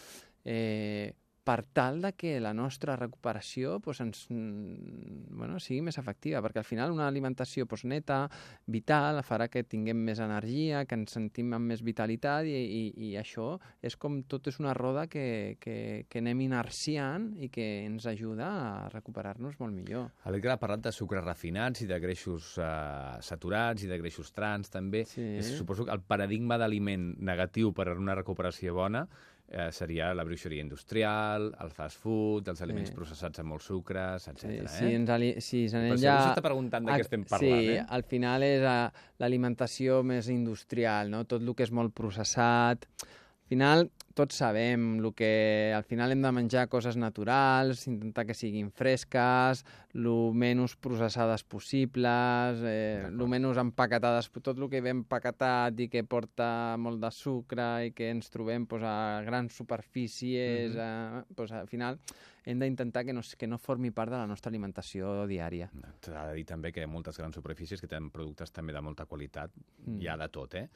eh, 0.45 1.14
per 1.49 1.64
tal 1.73 2.02
de 2.02 2.12
que 2.12 2.35
la 2.45 2.52
nostra 2.52 2.95
recuperació 2.97 3.78
pues, 3.80 4.02
ens, 4.04 4.26
bueno, 4.28 5.57
sigui 5.64 5.80
més 5.87 5.97
efectiva, 5.97 6.42
perquè 6.45 6.61
al 6.61 6.66
final 6.68 6.92
una 6.92 7.07
alimentació 7.09 7.64
pues, 7.64 7.87
neta, 7.88 8.26
vital, 8.68 9.23
farà 9.25 9.47
que 9.49 9.62
tinguem 9.64 10.02
més 10.11 10.21
energia, 10.21 10.83
que 10.85 10.99
ens 10.99 11.16
sentim 11.16 11.54
amb 11.57 11.73
més 11.73 11.80
vitalitat 11.87 12.45
i, 12.50 12.52
i, 12.52 12.83
i 13.07 13.09
això 13.16 13.54
és 13.80 13.97
com 13.97 14.21
tot 14.28 14.50
és 14.52 14.59
una 14.61 14.75
roda 14.76 15.07
que, 15.09 15.57
que, 15.62 15.78
que 16.11 16.21
anem 16.21 16.45
inerciant 16.50 17.30
i 17.40 17.49
que 17.54 17.66
ens 17.87 18.11
ajuda 18.12 18.50
a 18.59 18.92
recuperar-nos 18.92 19.57
molt 19.62 19.73
millor. 19.73 20.12
L'Edgar 20.28 20.59
ha 20.59 20.61
parlat 20.61 20.85
de 20.85 20.92
sucres 20.92 21.25
refinats 21.25 21.87
i 21.87 21.88
de 21.88 21.97
greixos 22.02 22.59
uh, 22.61 23.16
saturats 23.25 23.87
i 23.87 23.88
de 23.88 23.97
greixos 24.02 24.35
trans 24.37 24.68
també. 24.68 25.07
Sí. 25.09 25.25
És, 25.40 25.54
suposo 25.57 25.88
que 25.88 25.97
el 25.97 26.04
paradigma 26.04 26.61
d'aliment 26.61 27.14
negatiu 27.25 27.73
per 27.73 27.88
a 27.88 27.97
una 27.97 28.21
recuperació 28.21 28.76
bona 28.76 29.07
eh, 29.50 29.70
seria 29.72 30.10
la 30.14 30.24
bruixeria 30.24 30.60
industrial, 30.62 31.54
el 31.64 31.70
fast 31.70 31.98
food, 32.02 32.48
els 32.52 32.60
aliments 32.62 32.90
Sí. 32.90 32.94
processats 32.96 33.40
amb 33.40 33.48
molts 33.54 33.64
sucres, 33.70 34.28
etc. 34.28 34.40
Sí, 34.42 34.56
eh? 34.58 34.68
si 34.68 34.94
ens, 34.94 35.10
ali- 35.10 35.40
si 35.40 35.62
Però 35.66 35.78
anem 35.78 35.96
si 35.96 36.04
ja... 36.04 36.16
s'està 36.26 36.42
preguntant 36.44 36.84
de 36.84 36.92
què 36.92 37.00
estem 37.06 37.24
parlant, 37.24 37.60
sí, 37.64 37.76
eh? 37.78 37.84
al 37.88 38.02
final 38.04 38.42
és 38.42 38.62
eh, 38.62 38.90
l'alimentació 39.18 40.02
més 40.02 40.28
industrial, 40.28 41.10
no? 41.10 41.24
tot 41.24 41.42
el 41.42 41.54
que 41.54 41.64
és 41.64 41.72
molt 41.72 41.94
processat. 41.96 42.84
Al 43.02 43.48
final, 43.48 43.86
tots 44.18 44.34
sabem 44.42 44.96
el 44.98 45.12
que... 45.14 45.70
Al 45.76 45.84
final 45.87 46.10
hem 46.12 46.22
de 46.25 46.30
menjar 46.34 46.64
coses 46.70 46.96
naturals, 46.98 47.84
intentar 47.87 48.25
que 48.26 48.34
siguin 48.34 48.72
fresques, 48.75 49.62
el 49.94 50.08
menys 50.34 50.75
processades 50.82 51.44
possibles, 51.46 52.58
eh, 52.66 53.06
el 53.06 53.28
menys 53.30 53.60
empaquetades, 53.62 54.30
tot 54.42 54.58
el 54.58 54.66
que 54.72 54.82
ve 54.84 54.90
empaquetat 54.96 55.78
i 55.84 55.88
que 55.92 56.02
porta 56.04 56.48
molt 56.80 57.00
de 57.02 57.12
sucre 57.14 57.68
i 57.87 57.94
que 57.94 58.10
ens 58.10 58.30
trobem 58.34 58.66
pues, 58.66 58.82
a 58.82 59.22
grans 59.26 59.54
superfícies, 59.54 60.75
Mhm. 60.75 60.80
eh, 60.80 61.25
pues, 61.37 61.52
al 61.52 61.68
final 61.68 61.98
hem 62.44 62.58
d'intentar 62.58 63.04
que 63.04 63.12
no, 63.12 63.20
que 63.37 63.46
no 63.46 63.58
formi 63.58 63.90
part 63.90 64.10
de 64.10 64.16
la 64.18 64.26
nostra 64.26 64.48
alimentació 64.50 65.26
diària. 65.28 65.70
T'ha 66.00 66.28
de 66.30 66.34
dir 66.34 66.46
també 66.46 66.72
que 66.72 66.80
hi 66.80 66.84
ha 66.84 66.88
moltes 66.90 67.16
grans 67.18 67.34
superfícies 67.37 67.80
que 67.80 67.87
tenen 67.87 68.10
productes 68.10 68.50
també 68.52 68.72
de 68.72 68.80
molta 68.80 69.06
qualitat, 69.06 69.50
Mm. 69.87 70.00
hi 70.02 70.08
ha 70.08 70.16
de 70.16 70.28
tot, 70.28 70.54
eh? 70.54 70.68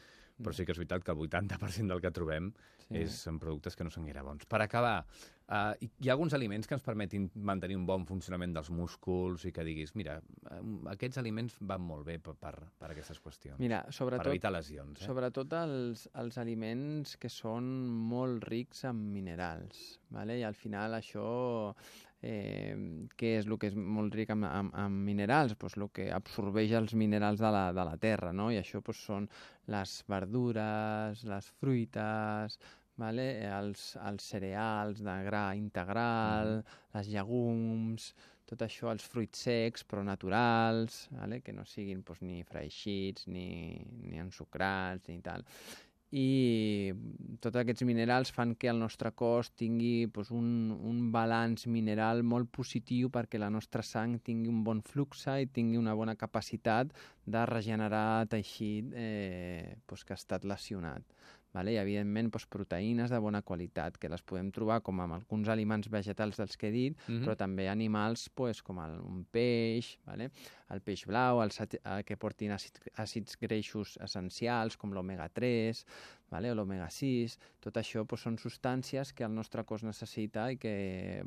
Però 0.42 0.52
sí 0.52 0.64
que 0.64 0.72
és 0.72 0.78
veritat 0.78 1.02
que 1.04 1.12
el 1.12 1.18
80% 1.18 1.88
del 1.88 2.00
que 2.00 2.10
trobem 2.10 2.52
Sí. 2.88 2.96
és, 2.98 3.26
són 3.32 3.40
productes 3.42 3.76
que 3.76 3.86
no 3.86 3.92
són 3.92 4.08
gaire 4.08 4.22
bons. 4.26 4.46
Per 4.48 4.60
acabar, 4.62 5.00
uh, 5.48 5.72
hi 5.80 6.10
ha 6.10 6.14
alguns 6.14 6.36
aliments 6.36 6.68
que 6.68 6.76
ens 6.76 6.84
permetin 6.84 7.28
mantenir 7.48 7.78
un 7.78 7.86
bon 7.88 8.04
funcionament 8.08 8.54
dels 8.56 8.70
músculs 8.74 9.46
i 9.48 9.54
que 9.54 9.64
diguis, 9.66 9.94
mira, 9.98 10.18
aquests 10.92 11.20
aliments 11.22 11.56
van 11.72 11.82
molt 11.86 12.06
bé 12.08 12.18
per, 12.22 12.36
per, 12.40 12.54
per 12.78 12.92
aquestes 12.92 13.20
qüestions. 13.22 13.58
Mira, 13.62 13.82
per 13.88 13.96
sobretot, 13.96 14.32
evitar 14.34 14.52
lesions, 14.54 15.00
eh? 15.00 15.08
sobretot 15.08 15.56
els, 15.62 16.06
els 16.22 16.38
aliments 16.42 17.16
que 17.20 17.32
són 17.32 17.72
molt 18.12 18.48
rics 18.50 18.86
en 18.90 19.02
minerals, 19.16 19.82
vale? 20.12 20.40
i 20.40 20.46
al 20.46 20.58
final 20.58 20.98
això, 20.98 21.26
eh, 22.22 22.76
què 23.18 23.34
és 23.40 23.48
el 23.48 23.58
que 23.58 23.72
és 23.72 23.76
molt 23.76 24.14
ric 24.14 24.30
en, 24.34 24.44
en, 24.46 24.70
en 24.78 25.00
minerals? 25.06 25.56
Pues 25.58 25.76
el 25.78 25.88
que 25.94 26.10
absorbeix 26.14 26.74
els 26.78 26.94
minerals 26.98 27.42
de 27.42 27.50
la, 27.54 27.64
de 27.74 27.88
la 27.88 27.96
terra, 28.00 28.32
no? 28.36 28.50
i 28.52 28.60
això 28.60 28.82
pues, 28.84 29.02
són 29.08 29.28
les 29.72 29.98
verdures, 30.10 31.24
les 31.28 31.50
fruites, 31.60 32.58
vale? 33.00 33.26
els, 33.48 33.92
els 34.02 34.28
cereals 34.34 35.02
de 35.04 35.16
gra 35.26 35.44
integral, 35.58 36.58
les 36.94 37.12
llegums, 37.12 38.12
tot 38.48 38.64
això, 38.66 38.90
els 38.92 39.04
fruits 39.08 39.46
secs 39.46 39.86
però 39.88 40.02
naturals, 40.04 41.06
vale? 41.16 41.40
que 41.40 41.54
no 41.56 41.64
siguin 41.64 42.02
pues, 42.02 42.20
ni 42.22 42.42
freixits 42.44 43.28
ni, 43.28 43.78
ni 44.04 44.20
ensucrats 44.20 45.08
ni 45.08 45.22
tal. 45.24 45.46
I 46.12 46.92
tots 47.40 47.56
aquests 47.56 47.86
minerals 47.88 48.28
fan 48.36 48.50
que 48.60 48.68
el 48.68 48.76
nostre 48.76 49.14
cos 49.16 49.48
tingui 49.56 50.10
pues, 50.12 50.28
un, 50.28 50.68
un 50.76 51.06
balanç 51.14 51.64
mineral 51.72 52.20
molt 52.20 52.50
positiu 52.52 53.08
perquè 53.08 53.40
la 53.40 53.48
nostra 53.48 53.80
sang 53.80 54.18
tingui 54.20 54.52
un 54.52 54.60
bon 54.66 54.82
flux 54.84 55.24
i 55.32 55.48
tingui 55.48 55.80
una 55.80 55.94
bona 55.96 56.14
capacitat 56.20 56.92
de 57.24 57.46
regenerar 57.48 58.28
teixit 58.28 58.92
eh, 58.92 59.78
pues, 59.86 60.04
que 60.04 60.12
ha 60.12 60.20
estat 60.20 60.44
lesionat. 60.44 61.00
Vale? 61.52 61.74
I, 61.74 61.76
evidentment, 61.76 62.30
doncs, 62.32 62.46
proteïnes 62.48 63.10
de 63.12 63.18
bona 63.20 63.42
qualitat, 63.44 63.98
que 64.00 64.08
les 64.08 64.22
podem 64.24 64.50
trobar 64.50 64.80
com 64.80 65.00
amb 65.04 65.18
alguns 65.18 65.50
aliments 65.52 65.90
vegetals 65.92 66.38
dels 66.40 66.56
que 66.56 66.68
he 66.68 66.72
dit, 66.72 66.96
Mhm. 67.08 67.24
però 67.26 67.36
també 67.36 67.68
animals 67.68 68.30
doncs, 68.34 68.62
com 68.62 68.78
el, 68.80 68.98
un 69.00 69.24
peix, 69.30 69.98
vale? 70.06 70.30
el 70.70 70.80
peix 70.80 71.04
blau, 71.06 71.42
els, 71.42 71.60
eh, 71.60 72.02
que 72.06 72.16
portin 72.16 72.50
àcids, 72.52 72.80
àcids 72.96 73.36
greixos 73.38 73.98
essencials, 74.00 74.76
com 74.78 74.92
l'omega-3, 74.92 75.84
vale? 76.32 76.50
o 76.50 76.56
l'omega-6. 76.58 77.38
Tot 77.62 77.78
això 77.80 78.02
doncs, 78.02 78.24
són 78.26 78.38
substàncies 78.40 79.12
que 79.16 79.26
el 79.28 79.34
nostre 79.36 79.64
cos 79.68 79.84
necessita 79.86 80.48
i 80.52 80.58
que 80.60 80.74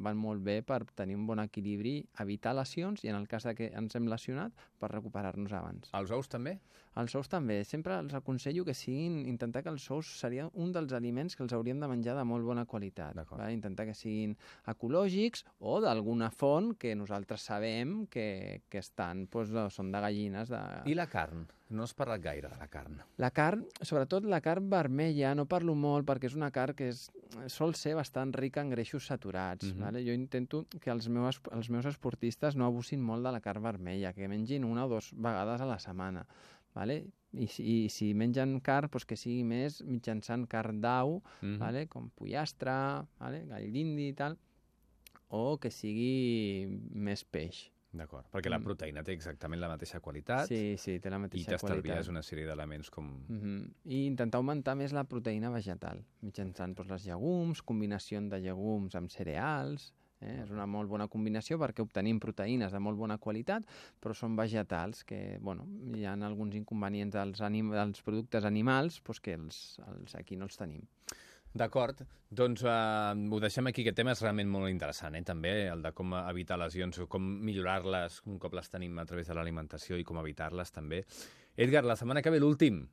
van 0.01 0.17
molt 0.19 0.43
bé 0.43 0.62
per 0.65 0.83
tenir 0.97 1.17
un 1.19 1.27
bon 1.29 1.41
equilibri, 1.43 2.00
evitar 2.21 2.55
lesions 2.57 3.05
i, 3.05 3.12
en 3.13 3.19
el 3.19 3.29
cas 3.31 3.47
de 3.47 3.55
que 3.57 3.71
ens 3.74 3.95
hem 3.95 4.09
lesionat, 4.12 4.55
per 4.79 4.91
recuperar-nos 4.91 5.53
abans. 5.55 5.93
Els 5.95 6.12
ous 6.15 6.29
també? 6.31 6.57
Els 7.00 7.15
ous 7.19 7.27
també. 7.27 7.57
Sempre 7.67 7.97
els 8.00 8.13
aconsello 8.15 8.63
que 8.67 8.75
siguin... 8.77 9.17
Intentar 9.27 9.65
que 9.65 9.71
els 9.74 9.85
ous 9.91 10.13
seria 10.19 10.47
un 10.53 10.71
dels 10.75 10.93
aliments 10.95 11.35
que 11.35 11.43
els 11.43 11.55
hauríem 11.55 11.81
de 11.81 11.89
menjar 11.91 12.15
de 12.15 12.24
molt 12.27 12.47
bona 12.47 12.63
qualitat. 12.69 13.15
D'acord. 13.17 13.41
Va? 13.43 13.51
Intentar 13.51 13.88
que 13.89 13.95
siguin 13.97 14.35
ecològics 14.71 15.43
o 15.59 15.79
d'alguna 15.83 16.31
font 16.31 16.74
que 16.79 16.95
nosaltres 16.95 17.43
sabem 17.51 18.05
que, 18.12 18.27
que 18.71 18.79
estan, 18.79 19.25
doncs, 19.31 19.75
són 19.75 19.91
de 19.91 20.03
gallines. 20.07 20.51
De... 20.51 20.63
I 20.88 20.95
la 20.95 21.09
carn? 21.12 21.43
No 21.69 21.81
has 21.84 21.95
parlat 21.98 22.22
gaire 22.22 22.48
de 22.51 22.57
la 22.62 22.67
carn. 22.69 23.00
La 23.17 23.31
carn, 23.34 23.63
sobretot 23.81 24.24
la 24.29 24.38
carn 24.45 24.67
vermella, 24.69 25.31
no 25.34 25.48
parlo 25.50 25.74
molt 25.74 26.05
perquè 26.05 26.29
és 26.29 26.36
una 26.38 26.51
carn 26.53 26.75
que 26.77 26.91
és, 26.91 27.07
sol 27.50 27.74
ser 27.74 27.95
bastant 27.98 28.34
rica 28.38 28.62
en 28.62 28.69
greixos 28.69 29.07
saturats. 29.10 29.72
Mhm. 29.74 29.79
vale? 29.81 30.03
Jo 30.05 30.13
intento 30.13 30.65
que 30.79 30.91
els 30.91 31.07
meus, 31.10 31.41
els 31.51 31.69
meus 31.71 31.86
esportistes 31.86 32.56
no 32.56 32.65
abusin 32.67 33.01
molt 33.01 33.23
de 33.25 33.32
la 33.32 33.41
carn 33.41 33.63
vermella, 33.63 34.13
que 34.13 34.28
mengin 34.28 34.63
una 34.63 34.86
o 34.86 34.89
dues 34.89 35.12
vegades 35.15 35.62
a 35.62 35.65
la 35.65 35.80
setmana. 35.80 36.25
Vale? 36.75 37.06
I, 37.34 37.47
si, 37.47 37.63
I 37.86 37.89
si 37.89 38.13
mengen 38.13 38.60
carn, 38.62 38.89
doncs 38.91 39.06
que 39.06 39.15
sigui 39.17 39.43
més 39.43 39.82
mitjançant 39.84 40.45
carn 40.47 40.82
d'au, 40.82 41.21
Mhm. 41.41 41.58
vale? 41.58 41.88
com 41.88 42.10
pollastre, 42.12 42.71
vale? 43.17 43.45
gall 43.47 43.71
d'indi 43.71 44.10
i 44.10 44.13
tal, 44.13 44.38
o 45.30 45.58
que 45.58 45.71
sigui 45.71 46.67
més 46.93 47.23
peix. 47.25 47.71
D'acord, 47.95 48.25
perquè 48.31 48.49
la 48.49 48.60
Mm. 48.60 48.63
proteïna 48.67 49.03
té 49.03 49.13
exactament 49.13 49.60
la 49.62 49.69
mateixa 49.71 49.99
qualitat 50.01 50.47
Sí, 50.47 50.75
sí, 50.77 50.99
té 50.99 51.10
la 51.10 51.17
i 51.17 51.19
mateixa 51.19 51.51
t'estalvies 51.51 51.84
qualitat. 51.84 52.10
una 52.10 52.21
sèrie 52.21 52.45
d'elements 52.45 52.89
com... 52.89 53.05
Mm 53.27 53.39
-hmm. 53.41 53.69
I 53.86 54.05
intentar 54.05 54.38
augmentar 54.39 54.75
més 54.75 54.91
la 54.91 55.03
proteïna 55.05 55.49
vegetal, 55.49 56.03
mitjançant 56.21 56.75
doncs, 56.75 56.89
les 56.89 57.05
llegums, 57.05 57.62
combinació 57.62 58.19
de 58.21 58.39
llegums 58.39 58.95
amb 58.95 59.10
cereals, 59.10 59.93
eh? 60.21 60.41
és 60.43 60.49
una 60.51 60.65
molt 60.65 60.89
bona 60.89 61.08
combinació 61.08 61.58
perquè 61.58 61.81
obtenim 61.81 62.19
proteïnes 62.19 62.71
de 62.71 62.79
molt 62.79 62.97
bona 62.97 63.17
qualitat, 63.17 63.63
però 64.01 64.13
són 64.13 64.36
vegetals, 64.36 65.03
que 65.03 65.38
bueno, 65.41 65.65
hi 65.95 66.05
ha 66.05 66.13
alguns 66.13 66.55
inconvenients 66.55 67.13
dels, 67.13 67.41
anim 67.41 67.71
dels 67.71 68.01
productes 68.01 68.43
animals 68.45 69.01
doncs 69.03 69.19
que 69.19 69.34
els, 69.34 69.79
els, 69.88 70.15
aquí 70.15 70.36
no 70.36 70.45
els 70.45 70.58
tenim. 70.58 70.81
D'acord, 71.56 72.02
doncs 72.36 72.65
uh, 72.68 73.15
ho 73.15 73.39
deixem 73.39 73.70
aquí, 73.70 73.86
aquest 73.86 73.96
tema 73.96 74.12
és 74.12 74.22
realment 74.24 74.50
molt 74.52 74.68
interessant, 74.68 75.15
eh? 75.15 75.24
també, 75.24 75.54
el 75.72 75.86
de 75.86 75.94
com 75.96 76.12
evitar 76.18 76.58
lesions 76.60 77.00
o 77.00 77.08
com 77.08 77.24
millorar-les 77.48 78.20
un 78.28 78.41
cop 78.44 78.58
les 78.58 78.68
tenim 78.74 79.00
a 79.00 79.06
través 79.08 79.32
de 79.32 79.38
l'alimentació 79.38 79.96
i 79.96 80.04
com 80.04 80.20
evitar-les 80.20 80.76
també. 80.76 81.06
Edgar, 81.56 81.86
la 81.88 81.96
setmana 81.96 82.22
que 82.26 82.34
ve 82.34 82.41
l'últim. 82.44 82.84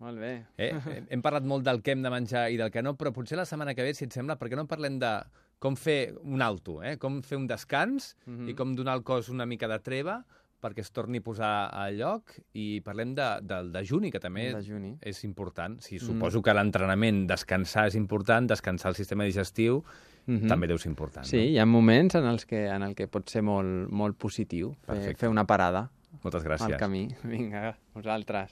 Molt 0.00 0.22
bé. 0.22 0.32
Eh? 0.56 0.70
hem 1.12 1.24
parlat 1.24 1.44
molt 1.44 1.66
del 1.66 1.82
que 1.84 1.92
hem 1.92 2.06
de 2.06 2.14
menjar 2.14 2.46
i 2.54 2.56
del 2.56 2.72
que 2.72 2.84
no, 2.86 2.94
però 2.96 3.12
potser 3.12 3.36
la 3.36 3.46
setmana 3.50 3.76
que 3.76 3.84
ve, 3.84 3.92
si 3.92 4.06
et 4.08 4.16
sembla, 4.16 4.38
perquè 4.40 4.56
no 4.56 4.64
parlem 4.70 4.96
de 5.02 5.12
com 5.60 5.76
fer 5.76 6.14
un 6.22 6.40
alto, 6.40 6.78
eh? 6.86 6.96
com 7.02 7.20
fer 7.26 7.36
un 7.36 7.48
descans 7.50 8.14
Mm 8.24 8.38
-hmm. 8.38 8.50
i 8.50 8.54
com 8.54 8.76
donar 8.76 8.94
al 8.94 9.02
cos 9.02 9.28
una 9.28 9.44
mica 9.44 9.68
de 9.68 9.78
treva 9.80 10.24
perquè 10.60 10.80
es 10.80 10.90
torni 10.90 11.18
a 11.18 11.22
posar 11.22 11.70
a 11.72 11.90
lloc 11.90 12.32
i 12.54 12.80
parlem 12.84 13.14
de, 13.14 13.26
del 13.42 13.72
dejuni, 13.72 14.10
que 14.10 14.18
també 14.20 14.52
dejuni. 14.54 14.96
és 15.00 15.22
important. 15.24 15.80
Sí, 15.80 15.96
Mm. 15.96 16.06
suposo 16.06 16.42
que 16.42 16.54
l'entrenament, 16.54 17.26
descansar 17.28 17.86
és 17.88 17.94
important, 17.94 18.48
descansar 18.48 18.90
el 18.90 18.96
sistema 18.96 19.24
digestiu 19.24 19.84
Mm 20.28 20.40
-hmm. 20.42 20.48
també 20.48 20.66
deu 20.66 20.76
ser 20.76 20.90
important. 20.90 21.24
Sí, 21.24 21.38
hi 21.38 21.58
ha 21.58 21.64
moments 21.64 22.14
en 22.14 22.24
els 22.26 22.44
que, 22.44 22.66
en 22.68 22.82
el 22.82 22.94
que 22.94 23.06
pot 23.08 23.26
ser 23.30 23.40
molt, 23.42 23.88
molt 23.90 24.14
positiu 24.18 24.74
fer, 24.74 24.94
Perfecte. 24.94 25.20
fer 25.20 25.28
una 25.30 25.46
parada 25.46 25.90
No? 26.12 26.18
Moltes 26.24 26.44
al 26.44 26.48
gràcies. 26.50 26.76
camí. 26.78 27.08
Vinga, 27.24 27.78
vosaltres. 27.94 28.50